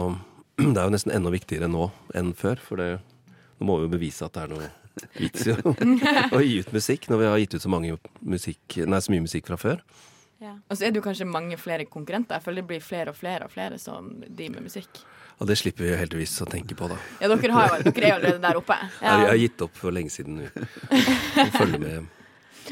Det 0.58 0.80
er 0.80 0.88
jo 0.88 0.94
nesten 0.94 1.13
enda 1.13 1.30
viktigere 1.30 1.68
nå 1.70 1.89
enn 2.18 2.32
før, 2.34 2.58
for 2.63 2.82
det, 2.82 2.98
nå 3.60 3.68
må 3.68 3.75
vi 3.77 3.86
jo 3.86 3.94
bevise 3.94 4.25
at 4.25 4.34
det 4.34 4.46
er 4.48 4.54
noe 4.56 4.70
vits 5.20 5.46
i 5.46 5.54
å, 5.54 6.39
gi 6.48 6.56
ut 6.63 6.72
musikk, 6.74 7.06
når 7.12 7.22
vi 7.22 7.27
har 7.30 7.42
gitt 7.44 7.58
ut 7.58 7.66
så, 7.68 7.70
mange 7.70 7.98
musikk, 8.25 8.80
nei, 8.89 9.01
så 9.04 9.13
mye 9.13 9.25
musikk 9.27 9.51
fra 9.51 9.60
før. 9.62 9.84
Og 10.42 10.77
så 10.77 10.88
er 10.88 10.94
det 10.94 11.00
jo 11.00 11.06
kanskje 11.06 11.25
mange 11.30 11.58
flere 11.62 11.86
konkurrenter. 11.89 12.38
Jeg 12.38 12.46
føler 12.46 12.62
det 12.62 12.70
blir 12.70 12.82
flere 12.84 13.13
og 13.13 13.18
flere 13.18 13.48
og 13.48 13.54
flere 13.54 13.80
som 13.82 14.10
driver 14.27 14.58
med 14.58 14.68
musikk. 14.70 15.01
Og 15.38 15.50
det 15.50 15.58
slipper 15.62 15.86
vi 15.86 15.92
jo 15.92 15.98
heldigvis 16.00 16.34
å 16.42 16.50
tenke 16.50 16.77
på, 16.77 16.89
da. 16.89 16.98
Ja, 17.22 17.30
dere, 17.30 17.54
har 17.54 17.70
jo, 17.70 17.80
dere 17.92 18.04
er 18.04 18.10
jo 18.10 18.18
allerede 18.18 18.42
der 18.42 18.60
oppe. 18.60 18.77
Jeg, 19.01 19.06
jeg 19.06 19.30
har 19.30 19.42
gitt 19.44 19.66
opp 19.68 19.77
for 19.77 19.94
lenge 19.94 20.13
siden 20.13 20.39
Vi 20.42 21.44
Å 21.46 21.51
følge 21.54 21.82
med. 21.82 22.08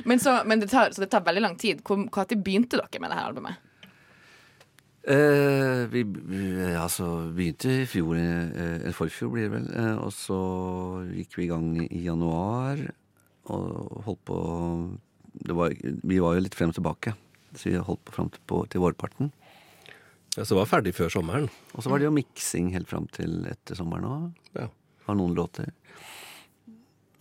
Men, 0.04 0.20
så, 0.20 0.42
men 0.46 0.60
det, 0.60 0.70
tar, 0.70 0.92
så 0.92 1.02
det 1.06 1.10
tar 1.14 1.22
veldig 1.24 1.42
lang 1.46 1.56
tid. 1.62 1.82
Hvor- 1.84 2.04
Når 2.10 2.36
begynte 2.44 2.78
dere 2.82 3.00
med 3.00 3.10
det 3.14 3.18
her 3.20 3.30
albumet? 3.30 3.56
Eh, 5.08 5.86
vi 5.94 6.02
vi 6.04 6.40
altså, 6.74 7.32
begynte 7.36 7.70
i 7.84 7.86
fjor, 7.86 8.16
eh, 8.18 8.80
eller 8.82 8.96
forfjor 8.98 9.30
blir 9.36 9.46
det 9.46 9.52
vel, 9.54 9.68
eh, 9.78 9.98
og 10.02 10.10
så 10.18 10.38
gikk 11.14 11.36
vi 11.38 11.44
i 11.46 11.50
gang 11.52 11.68
i 11.86 12.00
januar 12.08 12.82
og 13.54 14.02
holdt 14.08 14.24
på 14.26 14.40
det 15.46 15.54
var, 15.54 15.70
Vi 15.78 16.18
var 16.24 16.34
jo 16.34 16.42
litt 16.42 16.56
frem 16.58 16.72
og 16.72 16.78
tilbake, 16.80 17.14
så 17.54 17.70
vi 17.70 17.76
holdt 17.78 18.02
på 18.08 18.16
fram 18.16 18.30
til, 18.34 18.42
på, 18.50 18.64
til 18.72 18.82
vårparten. 18.82 19.30
Ja, 20.38 20.44
så 20.44 20.56
var 20.58 20.66
det 20.66 20.72
ferdig 20.72 20.94
før 20.96 21.12
sommeren. 21.14 21.50
Og 21.76 21.84
så 21.84 21.92
var 21.92 22.00
det 22.02 22.08
jo 22.08 22.16
miksing 22.16 22.72
helt 22.74 22.90
fram 22.90 23.06
til 23.14 23.46
etter 23.52 23.76
sommeren 23.78 24.10
òg, 24.10 24.32
Ja. 24.58 24.70
Har 25.06 25.14
noen 25.20 25.36
låter. 25.38 25.68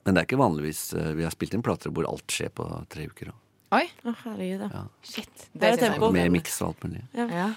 Men 0.05 0.15
det 0.15 0.21
er 0.23 0.27
ikke 0.29 0.39
vanligvis 0.41 0.81
eh, 0.99 1.13
Vi 1.17 1.25
har 1.25 1.33
spilt 1.33 1.55
inn 1.57 1.63
plater 1.65 1.93
hvor 1.95 2.07
alt 2.11 2.29
skjer 2.33 2.51
på 2.55 2.67
tre 2.93 3.07
uker. 3.11 3.31
Og, 3.33 3.41
Oi, 3.75 3.87
Oh, 4.07 4.15
herregud, 4.25 4.61
ja. 4.71 4.83
shit. 5.03 5.49
Det 5.53 5.73
er 5.73 5.81
tempo. 5.81 6.11
med 6.15 6.31
miks 6.31 6.61
og 6.63 6.69
alt 6.75 6.85
mulig. 6.85 7.01
Ja. 7.17 7.49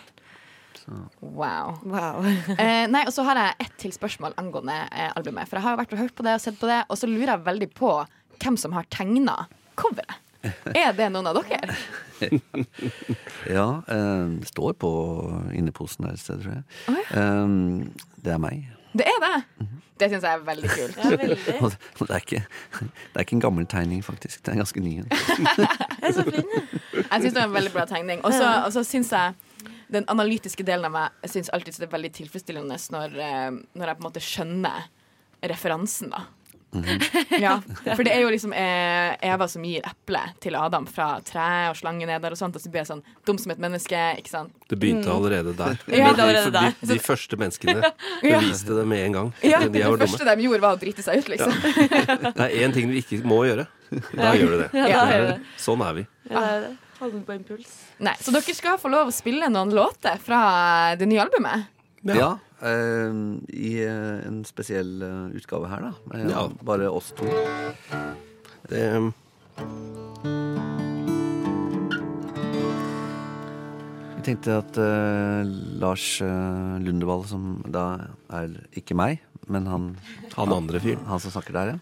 Wow. 1.19 1.75
Wow. 1.83 2.23
Eh, 2.57 2.85
nei, 2.87 3.01
og 3.05 3.11
så 3.13 3.25
har 3.27 3.35
jeg 3.41 3.55
ett 3.67 3.75
til 3.83 3.91
spørsmål 3.93 4.33
angående 4.39 4.77
eh, 4.87 5.11
albumet. 5.19 5.49
For 5.49 5.59
jeg 5.59 5.65
har 5.67 5.77
vært 5.77 5.93
og 5.93 5.99
hørt 5.99 6.15
på 6.15 6.23
det 6.25 6.37
og 6.39 6.41
sett 6.45 6.57
på 6.61 6.69
det, 6.71 6.79
og 6.87 6.97
så 6.97 7.09
lurer 7.11 7.33
jeg 7.35 7.43
veldig 7.49 7.69
på 7.75 7.91
hvem 8.39 8.57
som 8.57 8.73
har 8.77 8.87
tegna 8.93 9.35
coveret. 9.77 10.15
Er 10.77 10.93
det 10.95 11.09
noen 11.11 11.27
av 11.27 11.41
dere? 11.41 11.75
Ja, 13.51 13.67
eh, 13.93 14.29
står 14.47 14.73
på 14.81 14.89
inneposen 15.53 16.07
der 16.07 16.15
et 16.15 16.21
sted, 16.23 16.41
tror 16.41 16.55
jeg. 16.55 16.63
Eh, 17.13 18.07
det 18.25 18.33
er 18.33 18.41
meg. 18.41 18.63
Det 18.97 19.07
er 19.07 19.19
det! 19.23 19.67
Det 19.97 20.11
syns 20.11 20.25
jeg 20.27 20.37
er 20.37 20.43
veldig 20.45 20.69
kult. 20.69 20.97
Ja, 21.01 21.09
veldig. 21.09 21.37
Det, 21.41 22.09
er 22.09 22.19
ikke, 22.21 22.41
det 22.77 23.15
er 23.17 23.25
ikke 23.25 23.37
en 23.39 23.41
gammel 23.41 23.65
tegning, 23.69 24.03
faktisk. 24.05 24.43
Det 24.45 24.53
er 24.53 24.59
ganske 24.61 24.83
ny 24.83 24.91
en. 25.01 25.07
Jeg 26.03 26.13
er 26.13 27.23
syns 27.23 27.33
det 27.33 27.41
er 27.41 27.47
en 27.47 27.55
veldig 27.55 27.73
bra 27.73 27.85
tegning. 27.89 28.21
Og 28.27 28.35
så 28.75 28.83
syns 28.85 29.09
jeg 29.15 29.33
den 29.93 30.05
analytiske 30.11 30.65
delen 30.67 30.85
av 30.89 30.93
meg 30.93 31.17
syns 31.23 31.31
synes 31.31 31.49
alltid 31.55 31.79
det 31.79 31.87
er 31.87 31.93
veldig 31.95 32.11
tilfredsstillende 32.17 32.77
når, 32.93 33.13
eh, 33.23 33.59
når 33.79 33.91
jeg 33.91 33.97
på 33.97 34.03
en 34.03 34.07
måte 34.09 34.23
skjønner 34.23 34.87
referansen, 35.47 36.11
da. 36.13 36.25
Ja, 37.39 37.57
for 37.95 38.03
det 38.05 38.13
er 38.15 38.23
jo 38.23 38.31
liksom 38.33 38.53
eh, 38.55 39.15
Eva 39.29 39.47
som 39.51 39.65
gir 39.67 39.85
eple 39.87 40.21
til 40.43 40.57
Adam 40.59 40.87
fra 40.89 41.09
tre 41.25 41.47
og 41.71 41.77
slangeneder 41.79 42.35
og 42.35 42.39
sånt, 42.39 42.57
og 42.57 42.63
så 42.63 42.71
blir 42.71 42.83
jeg 42.83 42.89
sånn 42.91 43.03
dum 43.27 43.39
som 43.41 43.53
et 43.53 43.61
menneske, 43.63 44.01
ikke 44.21 44.33
sant. 44.33 44.53
Det 44.69 44.79
begynte 44.79 45.11
allerede 45.13 45.55
der. 45.57 45.77
Ja, 45.97 46.11
de, 46.13 46.23
allerede 46.23 46.51
der. 46.53 46.75
De, 46.81 46.89
de 46.93 46.99
første 47.03 47.39
menneskene 47.39 47.93
beviste 48.23 48.77
det 48.77 48.87
med 48.89 49.05
en 49.05 49.17
gang. 49.19 49.31
Ja, 49.45 49.61
De 49.65 49.71
det 49.73 49.85
første 50.03 50.27
de 50.27 50.47
gjorde, 50.47 50.63
var 50.63 50.77
å 50.77 50.81
drite 50.81 51.05
seg 51.05 51.23
ut, 51.23 51.31
liksom. 51.33 51.53
Det 51.57 52.35
er 52.49 52.57
én 52.61 52.75
ting 52.75 52.91
du 52.91 52.97
ikke 52.99 53.21
må 53.27 53.43
gjøre. 53.47 53.67
Da 54.13 54.33
gjør 54.35 54.53
du 54.53 54.59
det. 54.65 54.67
Ja, 54.91 55.05
det. 55.07 55.39
Sånn 55.61 55.81
er 55.85 55.95
vi. 56.01 56.05
Ja, 56.27 56.41
det 56.41 56.51
er 56.51 56.67
det. 56.67 56.75
Holden 56.97 57.21
på 57.27 57.35
impuls. 57.37 57.73
Nei, 58.01 58.15
så 58.17 58.33
dere 58.33 58.53
skal 58.57 58.79
få 58.81 58.89
lov 58.89 59.11
å 59.11 59.13
spille 59.13 59.51
noen 59.53 59.69
låter 59.77 60.17
fra 60.21 60.95
det 60.97 61.05
nye 61.09 61.21
albumet. 61.21 61.67
Ja, 62.15 62.37
eh, 62.61 63.17
i 63.51 63.73
eh, 63.83 64.27
en 64.27 64.43
spesiell 64.47 65.01
eh, 65.03 65.35
utgave 65.35 65.67
her, 65.67 65.89
da. 65.89 66.21
Ja. 66.29 66.47
Bare 66.63 66.87
oss 66.89 67.11
to. 67.17 67.25
Det, 68.69 68.83
Vi 74.17 74.23
tenkte 74.25 74.57
at 74.59 74.77
eh, 74.81 75.43
Lars 75.81 76.05
eh, 76.25 76.77
Lundevall, 76.83 77.25
som 77.29 77.59
da 77.71 77.83
er 78.33 78.55
ikke 78.75 78.95
meg, 78.97 79.21
men 79.47 79.67
han, 79.71 79.91
han 80.35 80.51
andre 80.55 80.81
fyren. 80.83 81.05
han 81.07 81.21
som 81.23 81.31
snakker 81.35 81.55
der, 81.55 81.75
ja. 81.75 81.79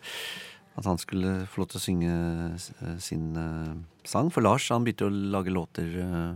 At 0.75 0.85
han 0.89 0.99
skulle 0.99 1.45
få 1.47 1.61
lov 1.63 1.69
til 1.71 1.79
å 1.79 1.85
synge 1.85 2.15
eh, 2.51 2.97
sin 3.01 3.29
eh, 3.39 3.71
sang. 4.05 4.27
For 4.35 4.43
Lars 4.43 4.67
han 4.73 4.83
begynte 4.83 5.07
å 5.07 5.13
lage 5.37 5.53
låter 5.55 5.87
eh, 6.03 6.33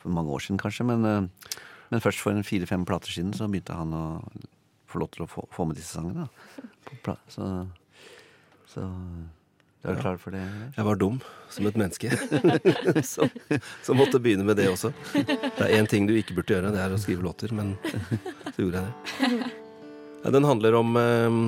for 0.00 0.14
mange 0.14 0.30
år 0.30 0.44
siden, 0.46 0.60
kanskje. 0.62 0.86
Men, 0.86 1.04
eh, 1.10 1.58
men 1.90 2.02
først 2.02 2.22
for 2.22 2.34
en 2.34 2.46
fire-fem 2.46 2.86
plater 2.88 3.12
siden 3.12 3.34
så 3.36 3.48
begynte 3.50 3.76
han 3.76 3.94
å 3.96 4.04
få 4.90 5.02
lov 5.02 5.10
til 5.14 5.24
å 5.26 5.28
få, 5.30 5.44
få 5.54 5.66
med 5.68 5.78
disse 5.78 5.94
sangene. 5.94 6.26
Så, 7.30 7.46
så 8.70 8.86
du 9.80 9.88
er 9.88 9.96
ja. 9.96 10.00
klar 10.02 10.18
for 10.20 10.34
det? 10.34 10.42
eller? 10.44 10.72
Jeg 10.76 10.86
var 10.86 10.98
dum 11.00 11.18
som 11.50 11.66
et 11.70 11.78
menneske. 11.80 12.10
så, 13.12 13.26
så 13.86 13.96
måtte 13.96 14.20
begynne 14.22 14.44
med 14.44 14.58
det 14.60 14.68
også. 14.70 14.92
Det 15.14 15.64
er 15.64 15.78
én 15.78 15.88
ting 15.90 16.08
du 16.08 16.12
ikke 16.18 16.36
burde 16.36 16.52
gjøre, 16.52 16.72
det 16.74 16.82
er 16.84 16.94
å 16.94 17.00
skrive 17.00 17.24
låter, 17.24 17.54
men 17.56 17.72
så 18.50 18.66
gjorde 18.66 18.82
jeg 18.82 18.90
det. 18.90 19.52
Ja, 20.20 20.34
den 20.36 20.44
handler 20.44 20.76
om 20.76 20.98
eh, 21.00 21.38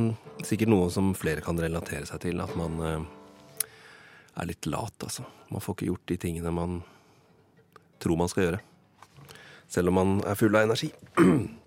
sikkert 0.49 0.73
noe 0.73 0.89
som 0.95 1.13
flere 1.19 1.45
kan 1.45 1.61
relatere 1.61 2.09
seg 2.09 2.23
til. 2.25 2.41
At 2.41 2.57
man 2.57 2.79
eh, 2.89 3.69
er 4.41 4.49
litt 4.49 4.67
lat, 4.71 4.97
altså. 5.05 5.27
Man 5.53 5.61
får 5.61 5.77
ikke 5.77 5.91
gjort 5.91 6.09
de 6.09 6.21
tingene 6.23 6.55
man 6.57 6.81
tror 8.03 8.17
man 8.19 8.33
skal 8.33 8.47
gjøre. 8.47 8.63
Selv 9.75 9.89
om 9.89 9.95
man 9.95 10.21
er 10.27 10.35
full 10.35 10.57
av 10.57 10.65
energi. 10.65 10.93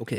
Ok. 0.00 0.12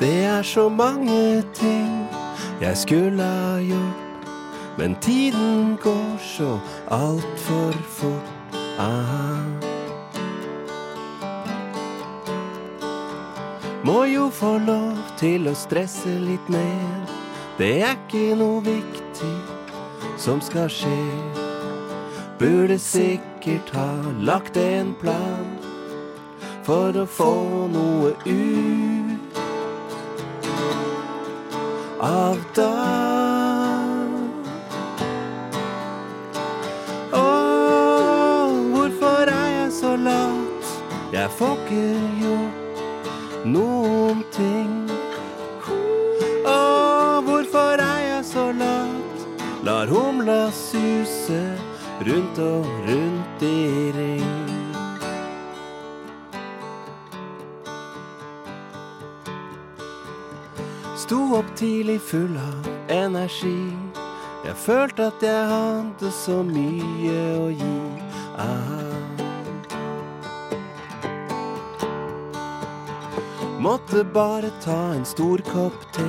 Det 0.00 0.24
er 0.24 0.42
så 0.42 0.68
mange 0.68 1.42
ting 1.54 2.08
jeg 2.60 2.76
skulle 2.76 3.22
ha 3.22 3.58
gjort, 3.58 4.28
men 4.78 4.96
tiden 5.00 5.76
går 5.76 6.18
så 6.18 6.58
altfor 6.90 7.72
fort. 7.72 8.58
Aha. 8.78 9.61
Må 13.84 14.04
jo 14.04 14.28
få 14.30 14.58
lov 14.62 14.98
til 15.18 15.48
å 15.50 15.52
stresse 15.58 16.12
litt 16.22 16.46
mer. 16.52 17.08
Det 17.58 17.80
er 17.82 17.96
ikke 17.96 18.36
noe 18.38 18.60
viktig 18.62 19.32
som 20.22 20.38
skal 20.38 20.70
skje. 20.70 21.00
Burde 22.38 22.78
sikkert 22.78 23.74
ha 23.74 23.90
lagt 24.22 24.56
en 24.56 24.94
plan 25.02 25.50
for 26.62 26.94
å 26.94 27.06
få 27.10 27.34
noe 27.74 28.14
ut 28.22 29.42
av 32.02 32.38
da 32.54 32.70
Å, 37.18 37.26
hvorfor 38.70 39.26
er 39.26 39.52
jeg 39.58 39.70
så 39.82 39.96
lat? 39.98 40.74
Jeg 41.12 41.30
får 41.38 41.62
ikke 41.66 41.86
gjort 42.22 42.51
noen 43.44 44.22
ting. 44.30 44.90
Å, 46.46 47.22
hvorfor 47.26 47.82
er 47.82 48.00
jeg 48.06 48.24
så 48.26 48.48
lat? 48.54 49.26
Lar 49.66 49.90
humla 49.90 50.50
suse 50.54 51.42
rundt 52.06 52.38
og 52.42 52.66
rundt 52.88 53.42
i 53.46 53.90
ring. 53.96 54.52
Sto 60.96 61.20
opp 61.38 61.50
tidlig 61.58 62.00
full 62.00 62.38
av 62.38 62.70
energi. 62.90 63.72
Jeg 64.42 64.56
følte 64.58 65.10
at 65.12 65.22
jeg 65.22 65.50
hadde 65.50 66.14
så 66.14 66.40
mye 66.46 67.20
å 67.38 67.50
gi. 67.54 67.76
Aha. 68.38 68.91
Måtte 73.62 74.04
bare 74.04 74.50
ta 74.64 74.92
en 74.94 75.04
stor 75.04 75.38
kopp 75.38 75.84
te 75.94 76.06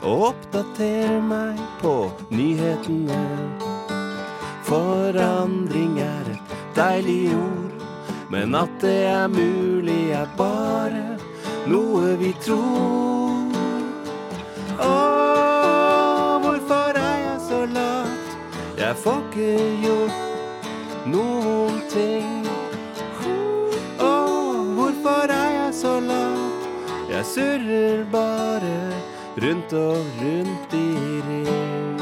og 0.00 0.22
oppdatere 0.30 1.18
meg 1.20 1.58
på 1.82 1.92
nyhetene. 2.32 3.18
Forandring 4.64 5.98
er 6.00 6.30
et 6.32 6.54
deilig 6.78 7.34
ord, 7.36 7.82
men 8.32 8.56
at 8.56 8.72
det 8.80 8.96
er 9.10 9.28
mulig 9.28 10.14
er 10.16 10.30
bare 10.38 11.18
noe 11.68 12.14
vi 12.22 12.32
tror. 12.46 13.52
Å, 14.80 14.94
hvorfor 16.46 17.00
er 17.02 17.18
jeg 17.26 17.42
så 17.50 17.60
lat? 17.74 18.32
Jeg 18.80 18.96
får 19.04 19.20
ikke 19.26 19.68
gjort 19.84 21.12
noen 21.12 21.84
ting. 21.92 22.33
Surrer 27.24 28.04
bare 28.12 28.92
rundt 29.42 29.72
og 29.72 29.96
rundt 30.20 30.74
i 30.74 31.20
ring. 31.28 32.00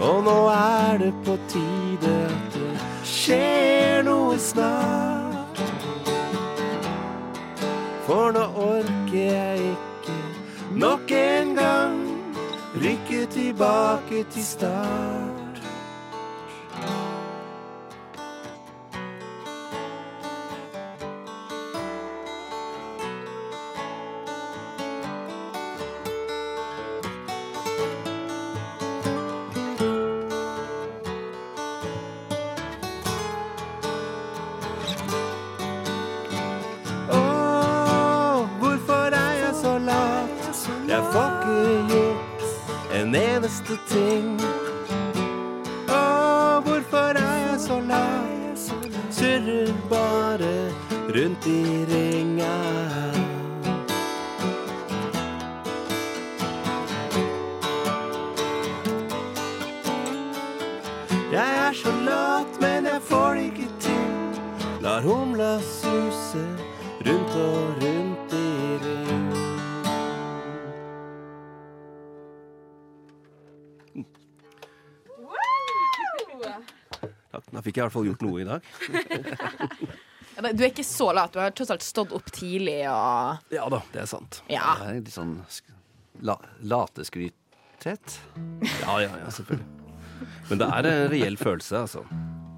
Og 0.00 0.24
nå 0.24 0.36
er 0.48 0.98
det 0.98 1.14
på 1.24 1.36
tide 1.48 2.14
at 2.24 2.54
det 2.56 2.86
skjer 3.04 4.02
noe 4.08 4.38
snart. 4.40 5.60
For 8.08 8.32
nå 8.32 8.46
orker 8.64 9.20
jeg 9.20 9.74
ikke 9.74 10.16
nok 10.80 11.12
en 11.12 11.54
gang 11.60 12.00
rykke 12.80 13.26
tilbake 13.36 14.24
til 14.32 14.44
start. 14.44 15.39
Da 77.52 77.62
fikk 77.64 77.76
jeg 77.76 77.82
i 77.82 77.86
hvert 77.88 77.96
fall 77.96 78.08
gjort 78.10 78.22
noe 78.26 78.40
i 78.40 78.48
dag. 78.48 78.60
Du 80.40 80.62
er 80.64 80.70
ikke 80.70 80.84
så 80.86 81.10
lat. 81.12 81.34
Du 81.34 81.40
har 81.42 81.50
tross 81.52 81.68
alt 81.74 81.82
stått 81.84 82.14
opp 82.16 82.30
tidlig 82.32 82.78
og 82.88 83.52
Ja 83.52 83.66
da, 83.68 83.82
det 83.92 84.00
er 84.00 84.06
sant. 84.08 84.38
Ja. 84.48 84.70
Det 84.78 84.86
er 84.88 84.94
litt 85.02 85.10
sånn 85.12 85.34
sk- 85.52 85.74
la, 86.24 86.36
lateskrythet. 86.64 88.14
Ja, 88.80 88.94
ja, 89.04 89.10
ja, 89.20 89.26
selvfølgelig. 89.36 89.66
Men 90.48 90.62
det 90.62 90.68
er 90.78 90.88
en 90.88 91.02
reell 91.12 91.36
følelse, 91.40 91.82
altså. 91.82 92.06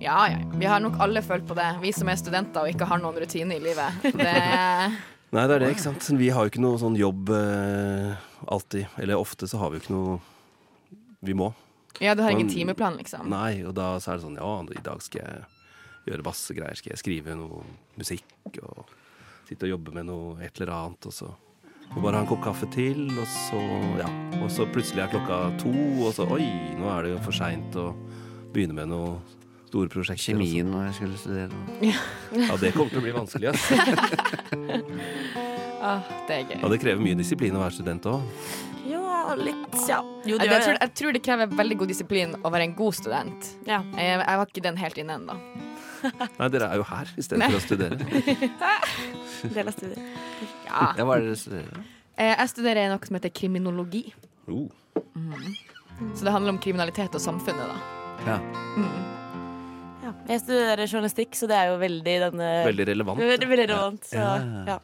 Ja, 0.03 0.21
ja. 0.31 0.39
Vi 0.59 0.69
har 0.71 0.79
nok 0.85 1.01
alle 1.03 1.25
følt 1.27 1.49
på 1.49 1.57
det, 1.59 1.67
vi 1.83 1.91
som 1.97 2.11
er 2.13 2.21
studenter 2.21 2.63
og 2.69 2.71
ikke 2.71 2.87
har 2.93 3.03
noen 3.03 3.19
rutine 3.25 3.59
i 3.59 3.63
livet. 3.65 3.99
Det, 4.05 4.31
Nei, 5.35 5.45
det 5.49 5.57
er 5.57 5.65
det, 5.65 5.73
ikke 5.75 5.87
sant. 5.89 6.07
Vi 6.23 6.31
har 6.35 6.47
jo 6.47 6.53
ikke 6.55 6.63
noe 6.63 6.79
sånn 6.79 6.99
jobb 7.01 7.35
eh, 7.35 8.15
alltid. 8.47 8.95
Eller 9.03 9.19
ofte 9.19 9.49
så 9.51 9.59
har 9.63 9.73
vi 9.75 9.81
jo 9.81 9.85
ikke 9.89 9.97
noe 9.97 10.21
vi 11.23 11.35
må. 11.39 11.51
Ja, 12.01 12.15
du 12.15 12.23
har 12.23 12.31
ingen 12.31 12.49
timeplan, 12.49 12.97
liksom. 12.97 13.29
Nei, 13.31 13.63
og 13.67 13.75
da 13.77 13.97
så 14.01 14.13
er 14.15 14.21
det 14.21 14.25
sånn 14.25 14.39
Ja, 14.41 14.53
i 14.63 14.83
dag 14.85 15.03
skal 15.05 15.21
jeg 15.27 15.45
gjøre 16.09 16.25
masse 16.27 16.55
greier. 16.57 16.79
Skal 16.79 16.95
jeg 16.95 17.03
skrive 17.03 17.37
noe 17.39 17.63
musikk 18.01 18.59
og 18.63 18.87
sitte 19.49 19.67
og 19.69 19.75
jobbe 19.75 19.93
med 19.99 20.09
noe 20.09 20.37
et 20.43 20.57
eller 20.61 20.73
annet, 20.75 21.07
og 21.11 21.15
så 21.15 21.29
må 21.93 22.01
bare 22.07 22.17
ha 22.17 22.25
en 22.25 22.31
kopp 22.31 22.41
kaffe 22.47 22.67
til, 22.73 23.05
og 23.21 23.27
så 23.29 23.61
Ja. 24.01 24.09
Og 24.43 24.49
så 24.51 24.65
plutselig 24.73 25.05
er 25.05 25.13
klokka 25.13 25.37
to, 25.61 25.71
og 26.03 26.15
så 26.17 26.25
Oi, 26.33 26.47
nå 26.81 26.89
er 26.91 27.03
det 27.05 27.13
jo 27.13 27.21
for 27.23 27.37
seint 27.37 27.77
å 27.79 27.93
begynne 28.55 28.75
med 28.75 28.89
noe 28.91 29.21
store 29.69 29.89
prosjekter. 29.93 30.33
Kjemien 30.33 30.69
når 30.73 30.89
jeg 30.89 30.95
skulle 31.01 31.21
studere. 31.21 31.55
Ja, 32.49 32.57
det 32.57 32.73
kommer 32.75 32.91
til 32.91 33.03
å 33.03 33.05
bli 33.05 33.15
vanskelig, 33.15 33.53
ass. 33.53 33.63
Ah, 35.83 35.99
det 36.29 36.35
er 36.37 36.43
gøy. 36.47 36.59
Ja, 36.63 36.69
det 36.71 36.77
krever 36.79 37.03
mye 37.03 37.17
disiplin 37.19 37.57
å 37.59 37.63
være 37.65 37.75
student 37.75 38.05
òg. 38.07 38.23
Ja, 38.87 39.02
litt 39.39 39.77
Ja. 39.89 40.01
Jo, 40.27 40.37
Jeg, 40.39 40.49
jeg, 40.51 40.63
tror, 40.63 40.73
det. 40.73 40.81
jeg 40.81 40.95
tror 41.01 41.13
det 41.17 41.23
krever 41.27 41.47
veldig 41.59 41.77
god 41.83 41.89
disiplin 41.93 42.35
å 42.43 42.51
være 42.53 42.67
en 42.69 42.75
god 42.79 42.95
student. 42.99 43.49
Ja. 43.69 43.81
Jeg, 43.97 44.19
jeg 44.23 44.41
var 44.43 44.47
ikke 44.51 44.65
den 44.69 44.77
helt 44.83 44.99
inne 45.03 45.17
ennå. 45.21 45.39
Nei, 46.41 46.49
dere 46.51 46.69
er 46.73 46.81
jo 46.81 46.87
her 46.89 47.11
i 47.17 47.23
stedet 47.23 47.47
for 47.51 47.59
å 47.59 47.63
studere. 47.63 47.95
Del 49.55 49.69
av 49.71 49.75
studiet. 49.77 49.99
Ja. 50.67 50.93
Ja, 50.99 51.05
hva 51.07 51.17
er 51.19 51.23
det 51.25 51.33
dere 51.33 51.41
studerer? 51.45 51.83
Eh, 52.19 52.33
Jeg 52.35 52.51
studerer 52.53 52.91
noe 52.93 53.07
som 53.09 53.17
heter 53.19 53.33
kriminologi. 53.35 54.05
Oh. 54.51 54.67
Så 56.19 56.27
det 56.27 56.33
handler 56.35 56.57
om 56.57 56.61
kriminalitet 56.63 57.15
og 57.15 57.23
samfunnet, 57.23 57.71
da. 57.71 57.79
Ja. 58.27 58.39
Ja. 60.03 60.11
Jeg 60.29 60.41
studerer 60.43 60.83
journalistikk, 60.91 61.35
så 61.39 61.47
det 61.51 61.57
er 61.59 61.71
jo 61.71 61.77
veldig 61.81 62.15
denne 62.27 62.49
Veldig 62.67 62.87
relevant. 62.91 63.21
Veldig, 63.23 63.49
veldig 63.53 63.67
relevant. 63.71 64.05
Så, 64.11 64.19
Ja, 64.19 64.31
ja. 64.67 64.79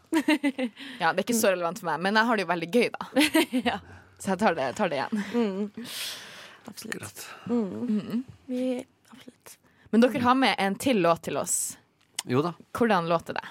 Ja, 1.00 1.12
Det 1.12 1.20
er 1.20 1.24
ikke 1.26 1.36
så 1.38 1.50
relevant 1.52 1.78
for 1.82 1.90
meg, 1.90 2.00
men 2.06 2.18
jeg 2.18 2.26
har 2.30 2.38
det 2.38 2.44
jo 2.46 2.50
veldig 2.52 2.70
gøy, 2.74 2.88
da. 2.94 3.78
Så 4.18 4.32
jeg 4.32 4.40
tar 4.42 4.54
det, 4.58 4.72
tar 4.74 4.90
det 4.90 4.98
igjen. 4.98 5.22
Mm. 5.34 5.86
Absolutt. 6.68 7.26
Mm. 7.46 8.24
Vi, 8.46 8.86
absolutt. 9.08 9.58
Men 9.90 10.02
dere 10.04 10.20
har 10.20 10.34
med 10.34 10.56
en 10.58 10.74
til 10.74 11.00
låt 11.00 11.22
til 11.28 11.38
oss. 11.40 11.78
Jo 12.28 12.42
da. 12.44 12.52
Hvordan 12.76 13.08
låter 13.08 13.38
det? 13.38 13.44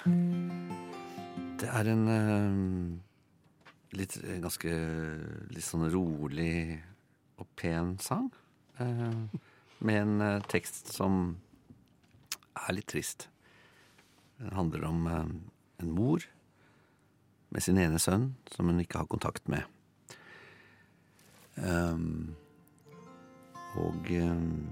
Det 1.58 1.70
er 1.72 1.88
en 1.90 2.04
uh, 2.06 3.96
litt 3.98 4.14
eh, 4.20 4.36
ganske 4.44 4.74
litt 5.50 5.66
sånn 5.66 5.88
rolig 5.90 6.78
og 7.40 7.48
pen 7.58 7.96
sang. 8.02 8.28
Uh, 8.78 9.26
med 9.82 10.02
en 10.04 10.22
uh, 10.22 10.46
tekst 10.52 10.92
som 10.94 11.38
er 12.68 12.76
litt 12.76 12.90
trist. 12.92 13.26
Den 14.38 14.54
handler 14.54 14.84
om 14.86 15.06
en 15.08 15.90
mor 15.90 16.22
med 17.48 17.64
sin 17.64 17.78
ene 17.80 17.98
sønn 17.98 18.34
som 18.52 18.70
hun 18.70 18.78
ikke 18.82 19.00
har 19.02 19.10
kontakt 19.10 19.48
med. 19.50 19.64
Um, 21.62 22.34
og 23.78 24.10
um, 24.10 24.66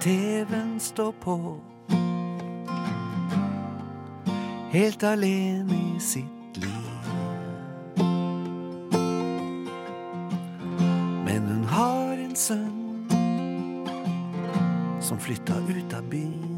TV-en 0.00 0.80
står 0.80 1.14
på. 1.24 1.56
Helt 4.74 5.02
alene 5.08 5.78
i 5.96 6.00
sitt 6.00 6.60
liv. 6.60 7.08
Men 11.24 11.48
hun 11.48 11.64
har 11.64 12.12
en 12.12 12.36
sønn 12.36 13.08
som 15.00 15.16
flytta 15.16 15.64
ut 15.64 15.96
av 15.96 16.04
byen. 16.12 16.52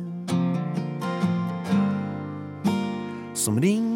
som 3.45 3.61
ringer 3.61 3.93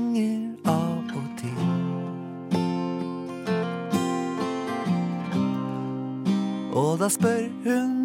spør 7.09 7.41
hun 7.65 7.98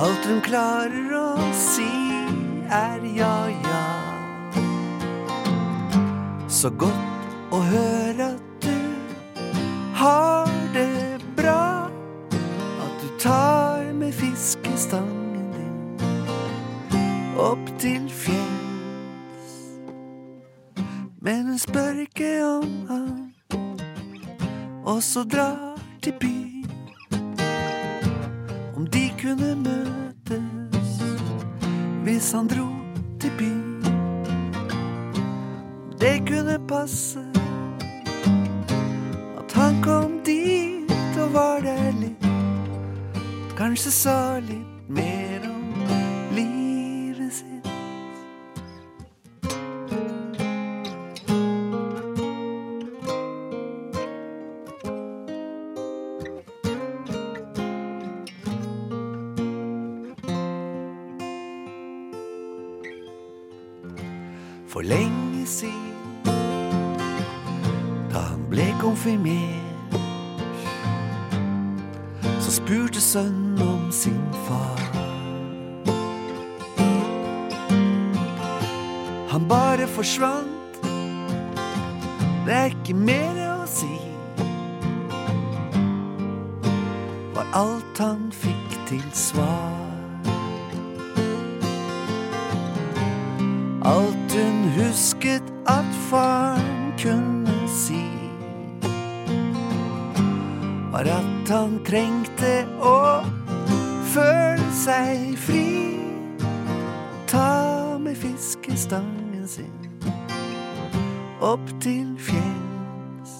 Alt 0.00 0.24
hun 0.24 0.38
klarer 0.40 1.10
å 1.12 1.26
si 1.52 1.84
er 2.72 3.02
ja, 3.12 3.34
ja. 3.52 3.80
Så 6.48 6.70
godt 6.80 7.52
å 7.52 7.60
høre 7.66 8.30
at 8.30 8.64
du 8.64 8.78
har 10.00 10.48
det 10.72 11.20
bra. 11.36 11.84
At 12.32 12.96
du 13.02 13.08
tar 13.20 13.92
med 13.92 14.16
fiskestangen 14.16 15.52
din 15.52 17.36
opp 17.36 17.68
til 17.84 18.08
fjells. 18.08 19.56
Men 21.20 21.52
hun 21.52 21.60
spør 21.60 22.06
ikke 22.06 22.32
om 22.48 22.78
han 22.88 23.16
også 24.88 25.28
drar 25.28 25.59
hvis 32.30 32.38
han 32.38 32.48
dro 32.48 32.66
til 33.20 33.30
byen. 33.38 33.82
Det 36.00 36.28
kunne 36.28 36.58
passe 36.68 37.29
konfirmert, 68.80 69.94
så 72.40 72.50
spurte 72.52 73.00
sønnen 73.00 73.62
om 73.62 73.92
sin 73.92 74.22
far. 74.48 74.80
Han 79.28 79.48
bare 79.48 79.86
forsvant, 79.86 80.80
det 82.46 82.54
er 82.56 82.72
ikke 82.72 82.96
mer 82.96 83.36
å 83.50 83.68
si. 83.68 83.92
Var 87.36 87.54
alt 87.60 88.00
han 88.00 88.28
fikk 88.32 88.80
til 88.88 89.06
svar. 89.12 89.89
Han 101.50 101.80
trengte 101.84 102.64
å 102.78 102.96
føle 104.12 104.70
seg 104.74 105.34
fri. 105.40 105.66
Ta 107.30 107.98
med 107.98 108.18
fiskestangen 108.18 109.46
sin 109.50 109.74
opp 111.40 111.66
til 111.82 112.14
fjells. 112.22 113.36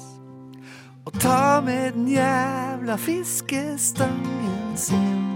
Og 1.07 1.19
ta 1.23 1.61
med 1.65 1.95
den 1.95 2.09
jævla 2.17 2.99
fiskestangen 2.99 4.77
sin 4.77 5.30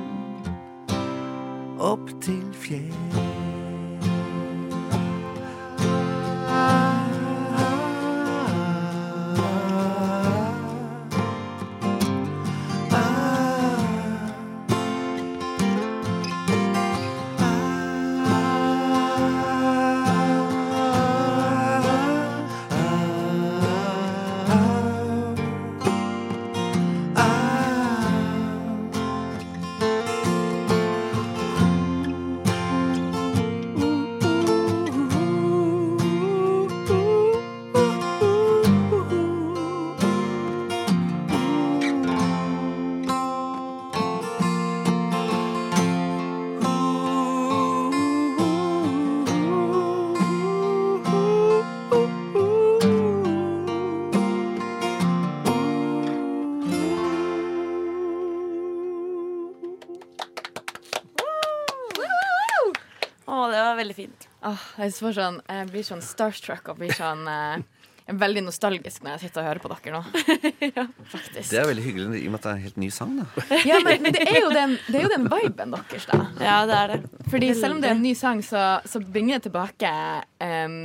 Åh, 64.44 64.66
jeg, 64.82 64.92
sånn, 64.98 65.40
jeg 65.48 65.70
blir 65.70 65.86
sånn 65.86 66.04
starstruck 66.04 66.68
og 66.72 66.82
blir 66.82 66.92
sånn 66.94 67.24
eh, 67.30 67.62
jeg 68.04 68.12
er 68.12 68.18
veldig 68.20 68.40
nostalgisk 68.44 69.00
når 69.00 69.14
jeg 69.14 69.20
sitter 69.22 69.40
og 69.40 69.46
hører 69.48 69.60
på 69.64 69.68
dere 69.70 69.92
nå. 69.94 70.00
ja. 70.76 70.82
Faktisk. 71.08 71.46
Det 71.48 71.56
er 71.56 71.68
veldig 71.70 71.84
hyggelig 71.86 72.18
i 72.18 72.26
og 72.28 72.34
med 72.34 72.36
at 72.36 72.44
det 72.44 72.50
er 72.50 72.58
en 72.58 72.64
helt 72.66 72.80
ny 72.82 72.88
sang. 72.92 73.14
da 73.16 73.46
Ja, 73.70 73.78
men, 73.80 74.02
men 74.04 74.12
det, 74.12 74.26
er 74.28 74.40
jo 74.42 74.50
den, 74.52 74.74
det 74.90 74.98
er 74.98 75.06
jo 75.06 75.12
den 75.14 75.24
viben 75.32 75.72
deres, 75.72 76.04
da. 76.10 76.18
Ja, 76.36 76.58
det 76.68 76.76
er 76.82 76.92
det. 76.92 76.98
Fordi 77.32 77.48
selv 77.56 77.78
om 77.78 77.80
det 77.80 77.88
er 77.88 77.96
en 77.96 78.04
ny 78.04 78.12
sang, 78.20 78.44
så, 78.44 78.66
så 78.84 79.00
bringer 79.00 79.38
det 79.38 79.46
tilbake 79.46 79.94
um, 80.36 80.76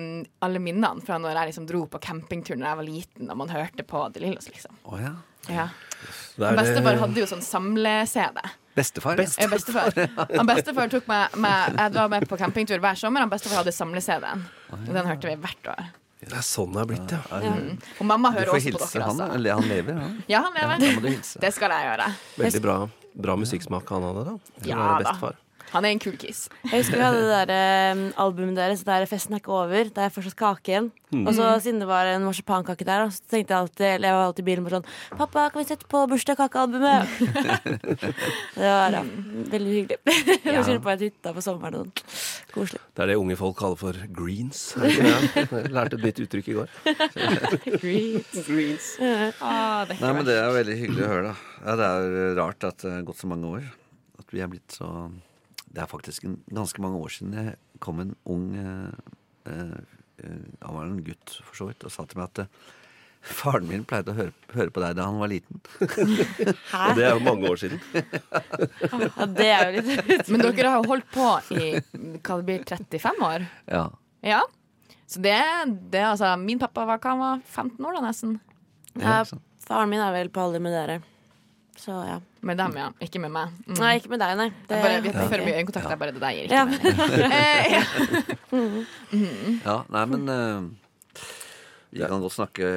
alle 0.47 0.63
minnene 0.63 1.03
fra 1.03 1.19
når 1.19 1.41
jeg 1.41 1.51
liksom 1.51 1.67
dro 1.67 1.83
på 1.91 1.99
campingtur 2.07 2.55
da 2.55 2.71
jeg 2.71 2.81
var 2.85 2.87
liten 2.87 3.35
og 3.35 3.41
man 3.43 3.51
hørte 3.51 3.83
på 3.83 4.05
De 4.15 4.23
Lillos, 4.23 4.47
liksom. 4.47 4.79
Oh, 4.87 4.95
ja. 5.03 5.17
Ja. 5.51 5.67
Det 6.39 6.55
Bestefar 6.55 7.03
hadde 7.03 7.19
jo 7.19 7.27
sånn 7.27 7.43
samle-CD. 7.43 8.39
Bestefar. 8.75 9.17
ja. 9.19 9.25
Eh, 9.43 9.49
Bestefar. 9.49 9.93
Han 10.37 10.47
bestefar 10.47 10.91
tok 10.91 11.07
meg 11.09 11.35
med, 11.35 11.77
Jeg 11.79 11.93
var 11.95 12.09
med 12.13 12.27
på 12.29 12.37
campingtur 12.37 12.79
hver 12.79 12.95
sommer. 12.99 13.25
Han 13.25 13.31
bestefar 13.31 13.63
hadde 13.63 13.73
samle-CD-en. 13.75 14.45
Den 14.87 15.05
hørte 15.09 15.27
vi 15.31 15.35
hvert 15.41 15.71
år. 15.73 15.89
Det 16.19 16.35
er 16.35 16.43
sånn 16.43 16.73
det 16.75 16.81
er 16.83 16.87
blitt, 16.89 17.11
ja. 17.15 17.19
Ja, 17.43 17.51
Og 17.99 18.05
mamma 18.05 18.31
hører 18.35 18.51
også 18.51 18.73
på 18.75 18.79
hilse 18.79 18.89
dere. 18.91 19.05
han. 19.07 19.21
Altså. 19.23 19.51
Han 19.55 19.67
lever, 19.71 19.93
han. 20.03 20.17
Ja, 20.27 20.41
han 20.43 20.53
lever. 20.57 20.83
Ja. 20.83 21.21
Det 21.45 21.53
skal 21.55 21.71
jeg 21.71 21.87
gjøre. 21.87 22.07
Veldig 22.43 22.61
bra, 22.65 22.77
bra 23.15 23.35
musikksmak 23.39 23.93
han 23.95 24.03
hadde, 24.09 24.25
da. 24.27 24.35
Ja 24.67 24.89
da. 25.05 25.31
Han 25.73 25.85
er 25.85 25.89
en 25.93 25.99
kul 26.01 26.15
kis. 26.17 26.47
Jeg 26.65 26.81
husker 26.83 26.97
vi 26.97 27.03
hadde 27.05 27.21
det 27.25 27.47
der 27.49 27.91
um, 27.93 28.01
albumet 28.17 28.55
deres, 28.57 28.83
der 28.87 29.05
'Festen 29.05 29.33
er 29.35 29.39
ikke 29.43 29.53
over'. 29.53 29.93
Der 29.93 30.01
er 30.07 30.09
fortsatt 30.13 30.35
kake 30.35 30.71
igjen. 30.71 30.91
Og 31.25 31.33
så 31.33 31.45
siden 31.61 31.79
det 31.81 31.87
var 31.89 32.05
en 32.05 32.21
marsipankake 32.25 32.85
der, 32.85 33.09
så 33.09 33.21
tenkte 33.29 33.53
jeg 33.53 33.59
alltid 33.63 33.85
eller 33.95 34.07
jeg 34.09 34.15
var 34.17 34.25
alltid 34.29 34.43
i 34.43 34.49
bilen 34.49 34.65
på 34.65 34.73
sånn 34.75 34.85
'Pappa, 35.17 35.49
kan 35.51 35.61
vi 35.61 35.67
sette 35.69 35.85
på 35.89 36.03
bursdagskakealbumet?' 36.09 37.07
det 38.59 38.67
var 38.69 38.91
ja, 38.97 39.03
veldig 39.53 39.71
hyggelig. 39.73 39.97
Vi 40.43 40.53
Ja. 40.53 40.61
kjørte 40.63 40.81
på 40.85 40.89
et 40.93 41.01
hytta 41.07 41.33
på 41.33 41.41
sommeren 41.41 41.73
sånn. 41.79 41.91
Koselig. 42.53 42.81
Det 42.95 43.03
er 43.03 43.07
det 43.07 43.17
unge 43.21 43.35
folk 43.37 43.57
kaller 43.57 43.77
for 43.77 43.93
greens. 44.13 44.73
det 44.77 44.93
det? 44.97 45.47
Jeg 45.49 45.71
lærte 45.73 45.97
et 45.99 46.05
nytt 46.05 46.21
uttrykk 46.25 46.47
i 46.49 46.57
går. 46.57 46.69
Greens. 48.47 48.97
Ah, 49.41 49.85
det 49.85 49.97
er 49.97 50.01
Nei, 50.01 50.13
men 50.17 50.25
Det 50.25 50.35
er 50.37 50.49
veldig 50.55 50.77
hyggelig 50.81 51.05
å 51.05 51.11
høre, 51.13 51.23
da. 51.31 51.35
Ja, 51.65 51.75
Det 51.79 51.89
er 51.89 52.35
rart 52.39 52.63
at 52.69 52.77
det 52.85 52.91
har 52.93 53.05
gått 53.07 53.21
så 53.21 53.29
mange 53.29 53.49
år. 53.49 53.63
At 54.19 54.33
vi 54.33 54.41
er 54.43 54.47
blitt 54.51 54.77
så 54.77 54.89
Det 55.69 55.83
er 55.83 55.89
faktisk 55.89 56.25
en, 56.25 56.39
ganske 56.49 56.81
mange 56.81 56.99
år 56.99 57.13
siden 57.13 57.37
jeg 57.37 57.55
kom 57.83 58.01
en 58.01 58.15
ung 58.25 58.49
eh, 58.57 58.91
eh, 59.51 59.79
Han 60.65 60.75
var 60.75 60.85
en 60.85 61.01
gutt, 61.05 61.39
for 61.45 61.55
så 61.55 61.69
vidt, 61.69 61.85
og 61.85 61.93
sa 61.93 62.05
til 62.09 62.19
meg 62.19 62.31
at 62.31 62.43
eh, 62.43 62.69
faren 63.39 63.67
min 63.67 63.83
pleide 63.87 64.13
å 64.13 64.17
høre, 64.17 64.33
høre 64.55 64.73
på 64.73 64.81
deg 64.83 64.95
da 64.97 65.05
han 65.09 65.19
var 65.19 65.31
liten. 65.31 65.59
Og 65.83 66.97
det 66.97 67.05
er 67.05 67.17
jo 67.17 67.23
mange 67.25 67.49
år 67.51 67.59
siden. 67.61 67.81
Ja, 69.19 69.25
det 69.27 69.49
er 69.51 69.73
jo 69.75 69.83
litt 69.83 70.29
Men 70.31 70.43
dere 70.45 70.71
har 70.71 70.83
jo 70.83 70.93
holdt 70.93 71.09
på 71.13 71.27
i 71.55 71.73
hva 71.75 72.39
det 72.39 72.45
blir 72.47 72.63
35 72.67 73.25
år. 73.27 73.45
Ja. 73.67 73.83
Ja. 74.25 74.39
Så 75.09 75.21
det, 75.25 75.35
det 75.91 76.01
er 76.01 76.11
altså 76.11 76.31
Min 76.39 76.59
pappa 76.61 76.85
var, 76.85 76.99
han 77.03 77.21
var 77.21 77.43
15 77.45 77.85
år 77.85 77.97
da, 77.97 78.03
nesten. 78.07 78.39
ja. 78.99 79.21
Faren 79.69 79.91
min 79.91 80.01
er 80.01 80.15
vel 80.15 80.31
på 80.33 80.41
alder 80.41 80.63
med 80.63 80.73
dere. 80.73 80.99
Så 81.77 81.93
ja. 82.07 82.17
Med 82.41 82.57
dem, 82.57 82.75
ja. 82.77 82.89
Ikke 83.03 83.19
med 83.19 83.31
meg. 83.35 83.55
Mm. 83.67 83.77
Nei, 83.81 83.93
ikke 83.99 84.11
med 84.13 84.21
deg, 84.23 84.35
nei. 84.39 84.49
Det 84.67 84.75
er 84.77 84.83
bare, 84.85 84.99
vi 85.03 85.11
har 85.15 85.31
for 85.31 85.43
mye 85.43 85.55
øyekontakt. 85.59 85.87
Det 85.89 85.95
er 85.95 85.99
bare 86.03 86.13
det 86.15 86.21
der 86.23 86.31
gir 86.37 86.43
ikke 86.45 86.55
Ja. 86.55 86.65
meg. 86.65 86.79
Eh, 87.29 87.65
ja. 87.75 87.81
ja. 89.65 89.75
Nei, 89.95 90.03
men 90.13 90.23
uh, 90.29 90.69
Vi 91.91 92.03
kan 92.05 92.21
godt 92.23 92.35
snakke 92.37 92.69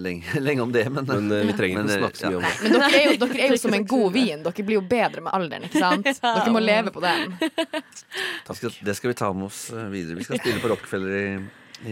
lenge, 0.00 0.34
lenge 0.46 0.64
om 0.64 0.72
det, 0.74 0.86
men, 0.90 1.06
Men 1.06 1.30
uh, 1.30 1.44
vi 1.46 1.54
trenger 1.58 1.84
Men, 1.84 1.92
ikke 1.92 1.98
eh, 1.98 2.02
snakke 2.02 2.20
så 2.22 2.32
mye 2.32 2.40
om 2.40 2.46
det. 2.48 2.54
Men 2.64 2.76
dere 2.76 2.90
er, 2.90 3.06
jo, 3.06 3.16
dere 3.22 3.40
er 3.46 3.54
jo 3.54 3.60
som 3.62 3.78
en 3.78 3.86
god 3.94 4.16
vin. 4.16 4.42
Dere 4.48 4.66
blir 4.72 4.80
jo 4.80 4.84
bedre 4.96 5.26
med 5.28 5.38
alderen, 5.38 5.68
ikke 5.70 5.84
sant? 5.86 6.10
Dere 6.26 6.56
må 6.56 6.64
leve 6.64 6.94
på 6.94 7.04
den. 7.04 7.38
Det 7.38 8.74
det 8.90 8.98
skal 8.98 9.12
vi 9.12 9.18
ta 9.22 9.30
med 9.36 9.50
oss 9.52 9.68
eh, 9.70 9.86
videre. 9.94 10.18
Vi 10.18 10.26
skal 10.26 10.42
spille 10.42 10.62
på 10.64 10.72
Rockefeller 10.74 11.18
i, 11.20 11.26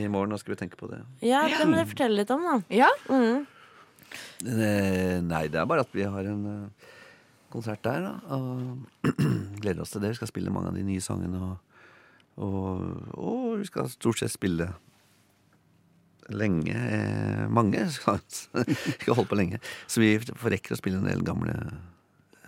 i 0.03 0.09
morgen. 0.09 0.35
da 0.35 0.43
skal 0.43 0.57
vi 0.57 0.63
tenke 0.65 0.81
på 0.81 0.91
det. 0.91 1.05
Ja, 1.23 1.47
det 1.47 1.63
må 1.69 1.79
dere 1.79 1.91
fortelle 1.95 2.25
litt 2.25 2.35
om, 2.35 2.43
da. 2.43 2.59
Ja? 2.75 2.91
Mm. 3.07 3.45
Eh, 4.45 5.21
nei, 5.25 5.47
det 5.49 5.61
er 5.61 5.69
bare 5.69 5.85
at 5.85 5.95
vi 5.95 6.05
har 6.07 6.29
en 6.29 6.43
eh, 6.51 6.91
konsert 7.55 7.85
der, 7.87 8.03
da. 8.05 8.15
Og 8.35 9.13
gleder 9.63 9.85
oss 9.85 9.95
til 9.95 10.03
det. 10.03 10.15
Vi 10.15 10.21
skal 10.21 10.31
spille 10.31 10.53
mange 10.55 10.73
av 10.73 10.79
de 10.79 10.85
nye 10.87 11.05
sangene. 11.05 11.41
Og, 11.41 11.79
og, 12.45 13.15
og 13.15 13.47
vi 13.63 13.69
skal 13.71 13.91
stort 13.93 14.21
sett 14.21 14.35
spille 14.35 14.73
lenge. 16.35 16.75
Eh, 16.75 17.47
mange 17.53 17.87
skal 17.97 18.21
skal 18.29 19.25
på 19.25 19.39
lenge. 19.39 19.63
Så 19.87 20.03
vi 20.03 20.17
får 20.19 20.57
rekker 20.57 20.77
å 20.77 20.81
spille 20.81 21.01
en 21.01 21.09
del 21.09 21.25
gamle 21.27 21.57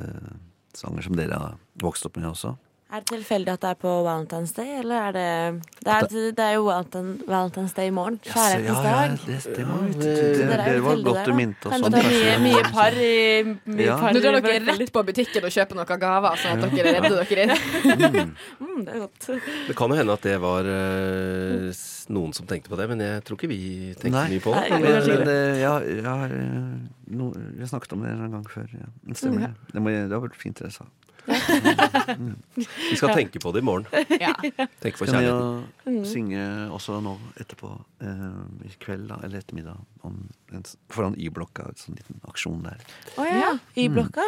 eh, 0.00 0.30
sanger 0.76 1.06
som 1.06 1.16
dere 1.16 1.40
har 1.40 1.58
vokst 1.82 2.08
opp 2.08 2.18
med 2.18 2.30
også. 2.30 2.56
Er 2.86 3.00
det 3.02 3.08
tilfeldig 3.10 3.50
at 3.50 3.62
det 3.64 3.70
er 3.72 3.78
på 3.82 3.92
Valentine's 4.06 4.52
Day, 4.54 4.76
eller 4.78 5.08
er 5.08 5.14
det 5.16 5.62
Det 5.82 5.90
er, 5.90 6.04
det 6.38 6.42
er 6.44 6.52
jo 6.54 6.68
Valentine, 6.68 7.16
Valentine's 7.26 7.72
Day 7.74 7.88
i 7.90 7.94
morgen. 7.96 8.20
Kjærlighetens 8.22 8.78
dag. 8.78 8.84
Ja. 8.86 9.00
Ja, 9.02 9.16
det- 9.18 9.96
Det, 10.06 10.36
Dere 10.38 10.60
er 10.60 10.70
det 10.70 10.76
jo 10.76 10.82
var 10.84 11.02
godt 11.02 11.24
du 11.26 11.32
minte 11.34 11.66
oss 11.66 11.82
om. 11.82 11.90
det 11.90 12.04
er 12.04 12.38
mye, 12.38 12.38
mye 12.44 12.62
par 12.70 12.90
i 12.94 13.42
mye 13.66 13.86
Ja. 13.88 13.96
par 13.98 14.12
Nå 14.14 14.20
drar 14.22 14.40
dere 14.40 14.78
rett 14.78 14.92
på 14.92 15.02
butikken 15.02 15.44
og 15.44 15.50
kjøper 15.50 15.74
noen 15.74 16.00
gaver, 16.00 16.36
sånn 16.36 16.62
at 16.62 16.70
dere 16.70 16.92
redder 16.94 17.24
dere 17.24 17.42
inn. 17.42 18.34
Mm, 18.60 18.84
det 18.84 18.94
er 18.94 18.98
godt. 18.98 19.26
Det 19.66 19.76
kan 19.76 19.88
jo 19.90 19.96
hende 19.96 20.12
at 20.12 20.22
det 20.22 20.40
var 20.40 20.62
uh, 20.62 21.72
noen 22.08 22.32
som 22.34 22.46
tenkte 22.46 22.68
på 22.70 22.76
det, 22.76 22.88
men 22.88 23.00
jeg 23.00 23.24
tror 23.24 23.36
ikke 23.36 23.48
vi 23.48 23.94
tenkte 23.98 24.10
Nei. 24.14 24.28
mye 24.30 24.40
på 24.44 24.52
det. 24.54 24.70
Nei, 24.70 24.80
Men, 24.80 25.06
Men, 25.06 25.28
uh, 25.28 25.58
ja, 25.58 25.74
ja, 25.80 26.16
har 26.22 26.30
eh, 26.30 26.78
no, 27.08 27.30
Vi 27.34 27.60
har 27.60 27.66
snakket 27.66 27.92
om 27.94 28.02
det 28.02 28.10
en 28.12 28.30
gang 28.30 28.44
før. 28.46 28.68
Ja. 28.72 28.86
Det 29.08 29.16
stemmer. 29.16 29.40
det. 29.48 29.72
Det, 29.74 29.82
må, 29.82 29.90
det 29.90 30.12
har 30.12 30.20
vært 30.22 30.36
fint 30.38 30.56
det 30.56 30.68
jeg 30.70 30.72
sa. 30.78 30.84
Vi 31.26 32.96
skal 32.96 33.14
tenke 33.14 33.40
på 33.42 33.52
det 33.52 33.58
i 33.62 33.66
morgen. 33.66 33.86
Ja. 34.20 34.32
Tenke 34.80 34.98
på 34.98 35.06
Kan 35.06 35.18
vi 35.18 35.26
kjærligheten. 35.26 35.66
jo 35.86 36.04
synge 36.08 36.44
også 36.74 37.00
nå 37.04 37.16
etterpå, 37.40 37.70
eh, 38.00 38.68
i 38.68 38.72
kveld 38.82 39.08
da, 39.10 39.18
eller 39.26 39.42
ettermiddag, 39.42 39.78
om 40.06 40.20
en, 40.54 40.64
foran 40.92 41.16
Y-blokka. 41.18 41.68
En 41.72 41.78
sånn 41.80 41.98
liten 41.98 42.20
aksjon 42.30 42.62
der. 42.66 42.82
Å 43.18 43.26
ja. 43.26 43.52
Y-blokka. 43.76 44.26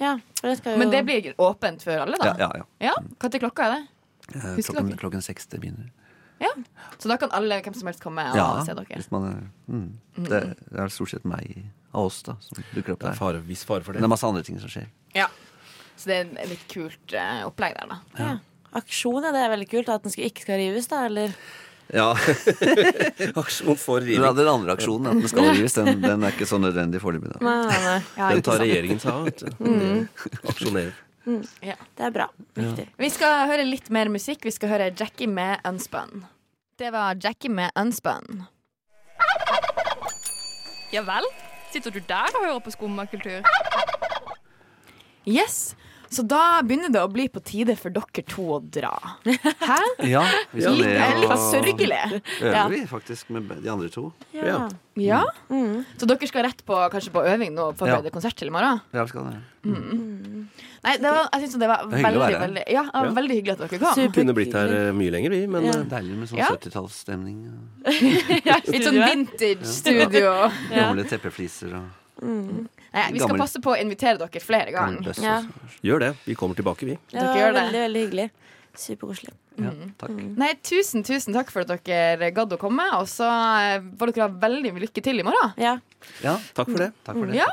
Ja, 0.00 0.16
for 0.40 0.48
det 0.50 0.58
skal 0.58 0.72
jo 0.74 0.78
Men 0.82 0.90
det 0.90 1.02
blir 1.06 1.34
åpent 1.38 1.82
for 1.84 1.98
alle, 2.06 2.16
Ja, 2.18 2.32
da? 2.32 2.36
ja, 2.38 2.50
ja. 2.62 2.64
Ja? 2.90 2.94
Når 3.22 3.38
klokka 3.44 3.66
er 3.68 3.74
det? 3.76 3.82
Eh, 4.34 4.56
klokken, 4.56 4.88
dere? 4.88 4.98
klokken 4.98 5.22
seks 5.22 5.46
det 5.52 5.60
begynner. 5.60 5.90
Ja. 6.42 6.50
Så 6.98 7.08
da 7.10 7.16
kan 7.20 7.30
alle, 7.30 7.60
hvem 7.62 7.74
som 7.76 7.86
helst, 7.86 8.00
komme 8.02 8.24
og 8.32 8.36
Ja, 8.36 8.64
se 8.66 8.74
dere? 8.74 8.86
hvis 8.98 9.10
man 9.12 9.24
er, 9.28 9.42
mm, 9.68 9.88
det, 10.26 10.40
det 10.72 10.80
er 10.80 10.88
stort 10.90 11.10
sett 11.12 11.24
meg 11.28 11.68
av 11.92 12.06
oss 12.08 12.22
da 12.26 12.34
som 12.40 12.56
dukker 12.72 12.94
opp 12.94 13.00
Det 13.04 13.10
er 13.12 13.18
fare, 13.18 13.42
viss 13.46 13.64
fare 13.68 13.84
for 13.84 13.92
Men 13.92 14.00
det. 14.00 14.02
det 14.02 14.08
er 14.08 14.14
masse 14.16 14.26
andre 14.26 14.42
ting 14.42 14.58
som 14.58 14.68
skjer. 14.72 14.88
Ja. 15.14 15.28
Så 15.96 16.08
det 16.10 16.16
er 16.18 16.30
et 16.42 16.52
litt 16.54 16.64
kult 16.72 17.14
uh, 17.16 17.42
opplegg 17.48 17.76
der, 17.78 17.92
da. 17.92 18.00
ja. 18.18 18.32
Aksjon, 18.78 19.20
ja. 19.26 19.32
Det 19.34 19.42
er 19.44 19.52
veldig 19.52 19.68
kult. 19.68 19.90
At 19.92 20.06
den 20.06 20.14
skal, 20.14 20.30
ikke 20.30 20.46
skal 20.46 20.58
rives, 20.62 20.88
da, 20.88 21.04
eller? 21.10 21.34
Ja, 21.92 22.08
Aksjon 23.42 23.76
for 23.76 24.00
riving. 24.00 24.22
den 24.36 24.48
andre 24.48 24.72
aksjonen, 24.78 25.10
at 25.10 25.20
den 25.20 25.28
skal 25.28 25.50
rives, 25.50 25.74
den, 25.76 26.00
den 26.00 26.24
er 26.24 26.32
ikke 26.32 26.48
så 26.48 26.56
nødvendig 26.62 27.02
foreløpig. 27.02 27.34
Ja, 27.44 28.30
Den 28.32 28.40
tar 28.46 28.62
regjeringen 28.62 29.02
seg 29.02 29.12
av. 29.12 29.26
vet 29.28 29.42
du. 29.44 29.50
Mm. 29.60 30.06
Aksjonerer. 30.48 30.94
Det 31.26 32.06
er 32.06 32.14
bra. 32.14 32.30
Riktig. 32.56 32.88
Vi 32.98 33.10
skal 33.12 33.44
høre 33.50 33.66
litt 33.68 33.92
mer 33.94 34.08
musikk. 34.10 34.46
Vi 34.48 34.54
skal 34.56 34.72
høre 34.72 34.88
Jackie 34.96 35.28
med 35.28 35.60
Unspun. 35.68 36.24
Det 36.80 36.90
var 36.94 37.20
Jackie 37.20 37.52
med 37.52 37.70
Unspun. 37.78 38.46
Ja 40.92 41.04
vel? 41.06 41.28
Sitter 41.72 41.92
du 41.94 42.00
der 42.08 42.32
og 42.36 42.42
hører 42.44 42.60
på 42.64 42.72
skummakultur? 42.74 43.44
Yes. 45.26 45.74
Så 46.12 46.20
da 46.28 46.60
begynner 46.60 46.90
det 46.92 47.00
å 47.00 47.08
bli 47.08 47.24
på 47.32 47.40
tide 47.40 47.72
for 47.80 47.88
dere 47.88 48.22
to 48.28 48.42
å 48.42 48.60
dra. 48.60 48.90
Hæ? 49.24 49.78
Ja, 50.12 50.20
vi 50.52 50.60
skal 50.60 50.74
Litt, 50.76 50.90
ned 50.92 51.20
litt 51.22 51.30
og 51.32 51.40
sørgelig. 51.48 52.00
øver 52.42 52.52
Ja. 52.52 52.66
vi 52.68 52.80
faktisk 52.90 53.30
med 53.32 53.48
de 53.62 53.70
andre 53.72 53.88
to. 53.88 54.10
Ja. 54.36 54.68
Ja. 55.00 55.22
Mm. 55.48 55.86
Så 55.96 56.04
dere 56.10 56.28
skal 56.28 56.44
rett 56.44 56.60
på, 56.68 56.76
kanskje 56.92 57.14
på 57.14 57.22
øving 57.24 57.54
nå 57.56 57.70
og 57.70 57.78
forberede 57.80 58.12
konsert 58.12 58.36
til 58.36 58.48
i 58.48 58.52
morgen? 58.52 58.82
Ja, 58.92 59.06
vi 59.06 59.08
skal 59.14 59.30
det. 59.30 59.40
Nei, 60.82 60.96
det 60.98 61.06
var, 61.14 61.28
jeg 61.32 61.46
synes 61.46 61.56
det 61.62 61.68
var 61.70 61.84
Det 61.86 61.94
er 61.94 62.02
hyggelig 62.02 62.18
å 62.18 62.20
veldig, 62.20 62.20
være 62.20 62.36
her. 62.36 62.44
veldig, 62.44 62.64
ja, 62.74 62.82
det 62.82 62.92
var 62.98 63.06
Ja. 63.08 63.14
veldig 63.22 63.34
hyggelig 63.38 63.52
at 63.54 63.58
dere 63.62 63.78
kom. 63.86 63.94
Vi 64.02 64.08
Kunne 64.18 64.34
blitt 64.36 64.52
her 64.58 64.68
eh, 64.76 64.92
mye 64.92 65.10
lenger, 65.16 65.30
vi, 65.30 65.40
men 65.46 65.64
Ja. 65.64 65.78
eh, 65.78 65.84
Deilig 65.96 66.18
med 66.18 66.28
sånn 66.28 66.38
Ja. 66.42 66.48
70-tallsstemning. 66.52 67.40
og 67.48 67.88
Litt 68.74 68.84
sånn 68.84 69.00
vintage 69.00 69.64
studio. 69.64 70.50
Gamle 70.68 71.04
teppefliser 71.08 71.72
og 71.78 71.88
Nei, 72.22 73.04
vi 73.12 73.18
skal 73.18 73.28
Gammel- 73.32 73.40
passe 73.42 73.60
på 73.64 73.72
å 73.74 73.78
invitere 73.80 74.18
dere 74.20 74.40
flere 74.42 74.70
ganger. 74.74 75.12
Ja. 75.22 75.40
gjør 75.82 75.98
det. 76.06 76.10
Vi 76.26 76.34
kommer 76.38 76.54
tilbake, 76.58 76.86
vi. 76.86 76.98
Ja, 77.12 77.20
Dere 77.24 77.38
gjør 77.40 77.52
det. 77.56 77.62
Veldig, 77.66 77.80
veldig 77.86 78.02
hyggelig. 78.06 78.30
Superkoselig. 78.78 79.32
Ja, 79.60 79.70
takk. 80.00 80.10
Nei, 80.40 80.52
tusen, 80.64 81.02
tusen 81.04 81.34
takk 81.36 81.50
for 81.52 81.60
at 81.66 81.84
dere 81.84 82.30
gadd 82.32 82.52
å 82.54 82.58
komme. 82.60 82.86
Og 83.00 83.08
så 83.10 83.26
eh, 83.28 83.80
får 83.98 84.12
dere 84.14 84.28
ha 84.28 84.32
veldig 84.46 84.72
mye 84.72 84.84
lykke 84.86 85.02
til 85.04 85.20
i 85.20 85.26
morgen. 85.26 85.52
Ja. 85.60 85.74
Ja, 86.24 86.36
Takk 86.56 86.70
for 86.70 86.78
det. 86.86 86.92
takk 87.04 87.16
for 87.18 87.26
det. 87.26 87.36
Ja. 87.42 87.48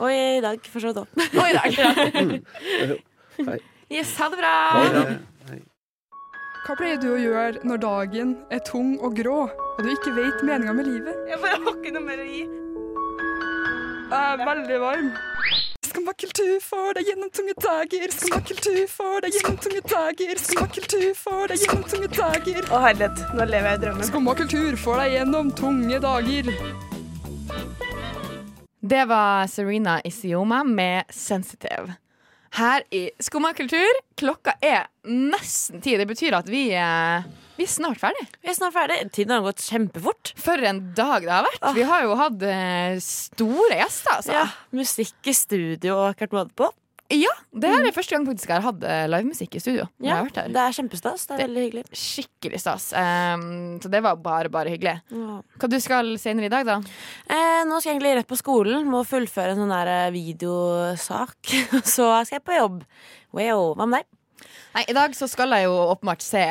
Og 0.00 0.10
i 0.12 0.40
dag, 0.44 0.60
for 0.72 0.80
så 0.80 0.90
vidt 0.92 1.00
òg. 1.00 1.08
Og 1.40 1.46
i 1.48 1.54
dag. 1.56 1.70
Ja. 1.78 3.56
Yes, 3.90 4.12
ha 4.20 4.28
det 4.30 4.36
bra. 4.38 4.50
Hva 6.66 6.74
pleier 6.78 7.00
du 7.02 7.08
å 7.10 7.18
gjøre 7.18 7.64
når 7.66 7.80
dagen 7.82 8.34
er 8.54 8.60
tung 8.62 8.92
og 9.02 9.16
grå, 9.18 9.38
og 9.50 9.80
du 9.82 9.88
ikke 9.90 10.12
vet 10.14 10.44
meninga 10.46 10.74
med 10.76 10.86
livet? 10.86 11.16
Jeg 11.26 11.40
bare 11.42 11.56
har 11.64 11.72
ikke 11.74 11.92
noe 11.96 12.04
mer 12.06 12.20
å 12.22 12.26
gi. 12.28 12.44
Jeg 14.10 14.30
er 14.34 14.40
veldig 14.42 14.76
varm. 14.82 15.10
Skumma 15.86 16.12
kultur 16.18 16.56
får 16.64 16.96
deg 16.96 17.08
gjennom 17.10 17.28
tunge 17.30 17.52
dager. 17.62 18.10
Skumma 18.10 18.40
kultur 18.48 18.80
får 18.90 19.22
deg 19.22 19.36
gjennom 19.36 19.58
tunge 19.62 19.82
dager. 19.92 20.40
Skumma 20.42 20.66
kultur 20.74 21.04
får 21.20 21.44
deg 21.52 21.62
gjennom 21.62 21.84
tunge 21.92 22.08
dager. 22.16 22.66
Å 22.74 22.80
herlighet, 22.82 23.22
nå 23.38 23.46
lever 23.46 23.70
jeg 23.70 23.78
i 23.78 23.82
drømmen. 23.84 24.08
Skumma 24.08 24.34
kultur 24.40 24.78
får 24.82 25.02
deg 25.04 25.14
gjennom 25.14 25.52
tunge 25.60 26.00
dager. 26.02 26.50
Det 28.94 29.04
var 29.12 29.46
Serena 29.46 30.00
Isioma 30.04 30.64
med 30.66 31.04
'Sensitive'. 31.14 31.94
Her 32.58 32.82
i 32.90 33.10
Skummakultur, 33.22 34.00
klokka 34.18 34.56
er 34.60 34.88
nesten 35.06 35.80
ti. 35.80 35.94
Det 35.96 36.08
betyr 36.10 36.34
at 36.34 36.48
vi, 36.50 36.72
eh, 36.74 37.22
vi 37.60 37.66
er 37.66 37.72
snart 37.74 38.00
ferdig. 38.00 38.24
Vi 38.40 38.48
er 38.48 38.56
snart 38.56 38.72
ferdig. 38.72 38.98
Tiden 39.12 39.36
har 39.36 39.44
gått 39.44 39.60
kjempefort. 39.66 40.32
For 40.40 40.62
en 40.64 40.80
dag 40.96 41.26
det 41.26 41.34
har 41.34 41.44
vært. 41.44 41.64
Vi 41.76 41.84
har 41.90 42.04
jo 42.06 42.16
hatt 42.16 42.44
eh, 42.48 42.96
store 43.04 43.80
gjester, 43.82 44.14
altså. 44.16 44.36
Ja, 44.38 44.46
Musikk 44.76 45.28
i 45.28 45.34
studio 45.36 45.98
og 45.98 46.06
akkurat 46.14 46.38
måte 46.38 46.56
på. 46.56 46.70
Ja, 47.10 47.32
det 47.50 47.66
her 47.66 47.82
er 47.82 47.94
første 47.94 48.14
gang 48.14 48.22
faktisk 48.28 48.52
jeg 48.52 48.62
har 48.62 48.66
hatt 48.68 48.84
eh, 48.86 49.04
livemusikk 49.10 49.56
i 49.58 49.60
studio. 49.62 49.88
Ja, 50.04 50.20
det 50.30 50.60
er 50.62 50.76
kjempestas. 50.76 51.24
Det 51.26 51.34
er 51.34 51.42
veldig 51.42 51.64
hyggelig. 51.64 51.82
Skikkelig 51.98 52.60
stas. 52.62 52.86
Um, 52.94 53.80
så 53.82 53.90
det 53.90 54.00
var 54.06 54.20
bare, 54.22 54.52
bare 54.52 54.70
hyggelig. 54.70 55.00
Ja. 55.10 55.40
Hva 55.58 55.70
du 55.72 55.76
skal 55.82 56.14
senere 56.22 56.46
i 56.46 56.52
dag, 56.54 56.68
da? 56.68 56.78
Eh, 57.26 57.64
nå 57.66 57.80
skal 57.80 57.90
jeg 57.90 57.98
egentlig 57.98 58.14
rett 58.20 58.30
på 58.30 58.38
skolen. 58.38 58.86
Må 58.88 59.02
fullføre 59.08 59.56
en 59.56 59.64
sånn 59.64 59.74
der 59.74 59.90
eh, 59.96 60.14
videosak. 60.14 61.50
Så 61.82 62.06
skal 62.22 62.38
jeg 62.38 62.46
på 62.46 62.56
jobb. 62.60 62.80
Wow, 63.34 63.74
Hva 63.74 63.90
med 63.90 64.00
deg? 64.00 64.10
Nei, 64.74 64.84
I 64.88 64.94
dag 64.94 65.14
så 65.18 65.26
skal 65.30 65.50
jeg 65.56 65.64
jo 65.66 65.72
åpenbart 65.90 66.22
se 66.22 66.42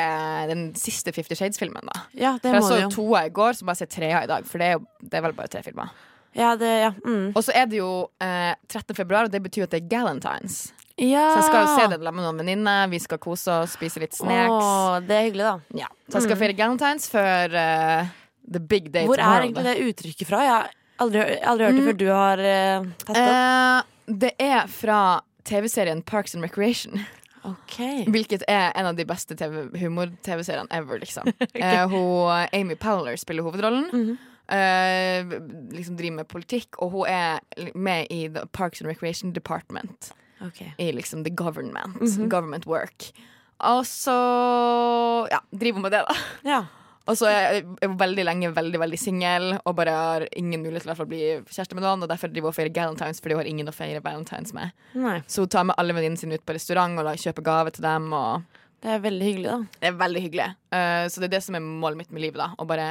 den 0.50 0.66
siste 0.76 1.12
Fifty 1.16 1.34
Shades-filmen. 1.38 1.86
da 1.88 2.02
Ja, 2.12 2.32
det 2.42 2.50
For 2.50 2.58
jeg 2.58 2.62
må 2.62 2.68
så 2.68 2.78
jo 2.80 2.86
jo. 2.88 2.90
toa 2.96 3.22
i 3.26 3.30
går, 3.32 3.56
så 3.56 3.64
må 3.64 3.72
bare 3.72 3.80
se 3.80 3.86
trea 3.86 4.24
i 4.24 4.28
dag. 4.28 4.44
For 4.46 4.58
det 4.60 4.66
er 4.68 4.74
jo 4.76 4.82
det 5.00 5.14
er 5.16 5.24
vel 5.28 5.32
bare 5.38 5.48
tre 5.48 5.62
filmer. 5.64 5.88
Ja, 6.36 6.52
det, 6.54 6.68
ja. 6.82 6.90
Mm. 7.04 7.32
Og 7.34 7.42
så 7.42 7.50
er 7.56 7.64
det 7.66 7.80
jo 7.80 7.88
eh, 8.22 8.52
13. 8.68 8.94
februar, 8.94 9.24
og 9.26 9.32
det 9.32 9.40
betyr 9.42 9.64
at 9.66 9.72
det 9.72 9.80
er 9.82 9.88
Galentines. 9.90 10.58
ja. 11.00 11.24
Så 11.32 11.40
jeg 11.40 11.46
skal 11.48 11.64
jo 11.64 11.70
se 11.74 11.86
det 11.90 11.98
sammen 12.04 12.20
med 12.20 12.26
noen 12.28 12.38
venninner. 12.44 12.84
Vi 12.92 13.00
skal 13.02 13.18
kose 13.18 13.50
oss, 13.64 13.72
spise 13.78 13.98
litt 14.02 14.14
snacks. 14.14 14.52
Åh, 14.52 14.98
det 15.08 15.16
er 15.16 15.24
hyggelig, 15.30 15.46
da. 15.48 15.80
Ja. 15.80 15.88
Så 16.10 16.20
jeg 16.20 16.28
skal 16.28 16.38
feire 16.44 16.54
Galentines 16.60 17.08
før 17.10 17.56
eh, 17.64 18.12
the 18.46 18.60
big 18.60 18.92
day 18.92 19.06
Hvor 19.08 19.16
er 19.18 19.24
tomorrow. 19.24 19.48
egentlig 19.48 19.64
da. 19.64 19.72
det 19.74 19.88
uttrykket 19.94 20.28
fra? 20.28 20.42
Jeg 20.44 20.52
har 20.54 20.70
aldri, 21.00 21.24
aldri 21.54 21.66
hørt 21.66 21.80
det 21.80 21.86
før 21.88 21.98
du 22.04 22.06
har 22.12 22.44
eh, 22.52 22.86
tatt 23.06 23.16
det 23.16 23.24
opp. 23.24 23.34
Eh, 23.34 24.14
det 24.20 24.32
er 24.38 24.66
fra 24.70 25.00
TV-serien 25.50 26.02
Parks 26.06 26.34
and 26.36 26.44
Recreation. 26.46 27.00
Ok. 27.48 27.76
Hvilket 28.12 28.44
er 28.48 28.72
en 28.76 28.90
av 28.90 28.96
de 28.98 29.06
beste 29.08 29.36
TV 29.38 29.68
humor-TV-seriene 29.80 30.68
ever, 30.70 31.00
liksom. 31.00 31.30
Eh, 31.54 31.86
hun, 31.88 32.48
Amy 32.52 32.76
Powler 32.76 33.16
spiller 33.16 33.42
hovedrollen. 33.42 33.88
Mm 33.92 34.06
-hmm. 34.06 34.16
uh, 34.50 35.72
liksom 35.72 35.96
driver 35.96 36.16
med 36.16 36.28
politikk, 36.28 36.78
og 36.78 36.90
hun 36.90 37.06
er 37.08 37.38
med 37.74 38.06
i 38.10 38.28
The 38.28 38.46
Parks 38.52 38.80
and 38.80 38.88
Recreation 38.88 39.32
Department. 39.32 40.12
Okay. 40.40 40.72
I 40.78 40.92
liksom 40.92 41.24
the 41.24 41.34
government. 41.34 42.00
Mhm. 42.00 42.30
Government 42.30 42.66
work. 42.66 43.12
Og 43.58 43.86
så 43.86 44.16
ja, 45.30 45.38
driver 45.52 45.72
hun 45.72 45.82
med 45.82 45.90
det, 45.90 46.04
da. 46.08 46.14
Ja. 46.44 46.64
Og 47.08 47.16
så 47.18 47.28
er 47.30 47.40
jeg 47.56 47.90
veldig 47.98 48.24
lenge 48.26 48.50
veldig 48.54 48.80
veldig 48.82 48.98
singel 49.00 49.46
og 49.58 49.74
bare 49.78 49.94
har 49.96 50.26
ingen 50.36 50.62
mulighet 50.62 50.84
til 50.84 50.92
å 50.92 51.08
bli 51.08 51.22
kjæreste 51.48 51.76
med 51.76 51.84
noen. 51.86 52.04
Og 52.04 52.10
derfor 52.10 52.30
driver 52.30 52.50
hun 52.50 52.54
og 52.54 52.58
feirer 52.58 52.74
Galentines, 52.76 53.22
fordi 53.22 53.36
hun 53.36 53.42
har 53.42 53.50
ingen 53.50 53.70
å 53.72 53.74
feire 53.74 54.02
Valentines 54.04 54.54
med. 54.56 54.74
Nei. 54.94 55.18
Så 55.26 55.46
hun 55.46 55.52
tar 55.52 55.66
med 55.70 55.78
alle 55.80 55.96
venninnene 55.96 56.20
sine 56.20 56.38
ut 56.38 56.46
på 56.46 56.56
restaurant 56.56 57.00
og 57.00 57.10
kjøper 57.24 57.46
gave 57.46 57.74
til 57.74 57.86
dem. 57.86 58.10
Det 58.80 58.92
er 58.94 59.02
veldig 59.04 59.26
hyggelig, 59.26 59.48
da. 59.48 59.80
det 59.80 59.88
er 59.90 59.96
veldig 60.00 60.24
hyggelig. 60.26 60.50
Uh, 60.72 61.04
så 61.12 61.20
det 61.20 61.30
er 61.30 61.34
det 61.36 61.42
som 61.44 61.56
er 61.58 61.64
målet 61.64 62.02
mitt 62.02 62.14
med 62.14 62.24
livet. 62.24 62.40
da 62.40 62.52
Å 62.56 62.68
bare 62.68 62.90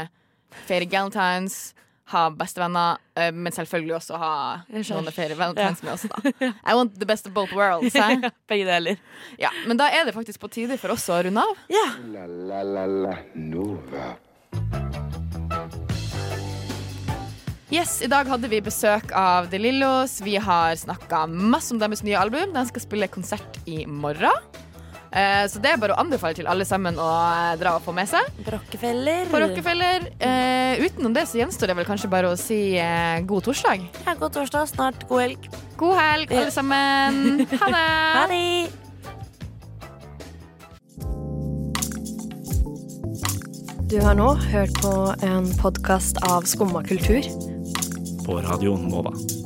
feire 0.67 0.89
Galentines, 0.89 1.61
ha 2.09 2.23
bestevenner, 2.33 2.97
eh, 3.15 3.29
men 3.33 3.53
selvfølgelig 3.53 3.95
også 3.99 4.19
ha 4.21 4.31
noen 4.73 5.09
å 5.09 5.13
feire 5.13 5.37
Valentines 5.37 5.83
med 5.85 5.93
oss, 5.93 6.07
da 6.09 6.49
I 6.69 6.75
want 6.77 6.97
the 6.99 7.07
best 7.09 7.27
of 7.29 7.35
both 7.35 7.53
worlds. 7.55 7.95
Eh? 7.95 8.29
Begge 8.49 8.65
deler. 8.69 8.97
Ja, 9.41 9.51
men 9.67 9.77
da 9.79 9.89
er 9.93 10.07
det 10.07 10.15
faktisk 10.17 10.41
på 10.41 10.49
tide 10.53 10.79
for 10.81 10.95
oss 10.95 11.05
å 11.09 11.21
runde 11.25 11.43
av. 11.43 11.61
Ja. 11.71 11.85
La 12.13 12.25
la 12.25 12.63
la 12.65 12.87
la 12.89 13.15
Nova. 13.35 14.15
Yes, 17.69 17.99
I 18.01 18.07
dag 18.09 18.25
hadde 18.25 18.49
vi 18.49 18.63
besøk 18.65 19.11
av 19.13 19.51
De 19.51 19.59
Lillos. 19.61 20.15
Vi 20.25 20.39
har 20.41 20.73
snakka 20.81 21.27
masse 21.29 21.69
om 21.69 21.77
deres 21.77 22.01
nye 22.01 22.17
album. 22.17 22.49
De 22.55 22.63
skal 22.65 22.81
spille 22.81 23.09
konsert 23.13 23.59
i 23.69 23.83
morgen. 23.85 24.33
Eh, 25.09 25.45
så 25.49 25.61
det 25.61 25.71
er 25.73 25.79
bare 25.81 25.95
å 25.95 26.01
anbefale 26.01 26.37
til 26.37 26.49
alle 26.49 26.65
sammen 26.69 26.99
å 27.01 27.07
eh, 27.09 27.53
dra 27.61 27.75
og 27.79 27.85
få 27.85 27.93
med 27.95 28.09
seg. 28.09 28.27
På 28.45 28.53
Rockefeller. 28.57 29.25
På 29.31 29.41
Rockefeller. 29.41 30.09
Eh, 30.21 30.83
utenom 30.85 31.15
det 31.15 31.25
så 31.29 31.41
gjenstår 31.41 31.71
det 31.71 31.79
vel 31.79 31.87
kanskje 31.89 32.11
bare 32.11 32.33
å 32.33 32.37
si 32.39 32.59
god 33.29 33.47
torsdag. 33.49 33.87
Ja, 34.05 34.13
god 34.19 34.35
torsdag. 34.37 34.69
Snart 34.73 35.07
god 35.09 35.25
helg. 35.25 35.49
God 35.79 35.97
helg, 35.97 36.35
alle 36.35 36.53
sammen. 36.53 37.47
Ha 37.57 37.73
det. 37.73 37.87
Ha 38.19 38.27
det. 38.29 38.69
Du 43.89 43.97
har 44.05 44.13
nå 44.13 44.27
hørt 44.51 44.75
på 44.83 44.93
en 45.25 45.49
podkast 45.57 46.21
av 46.29 46.45
Skumma 46.45 46.83
kultur. 46.85 47.25
På 48.25 48.37
Radio 48.45 48.77
Nova. 48.77 49.38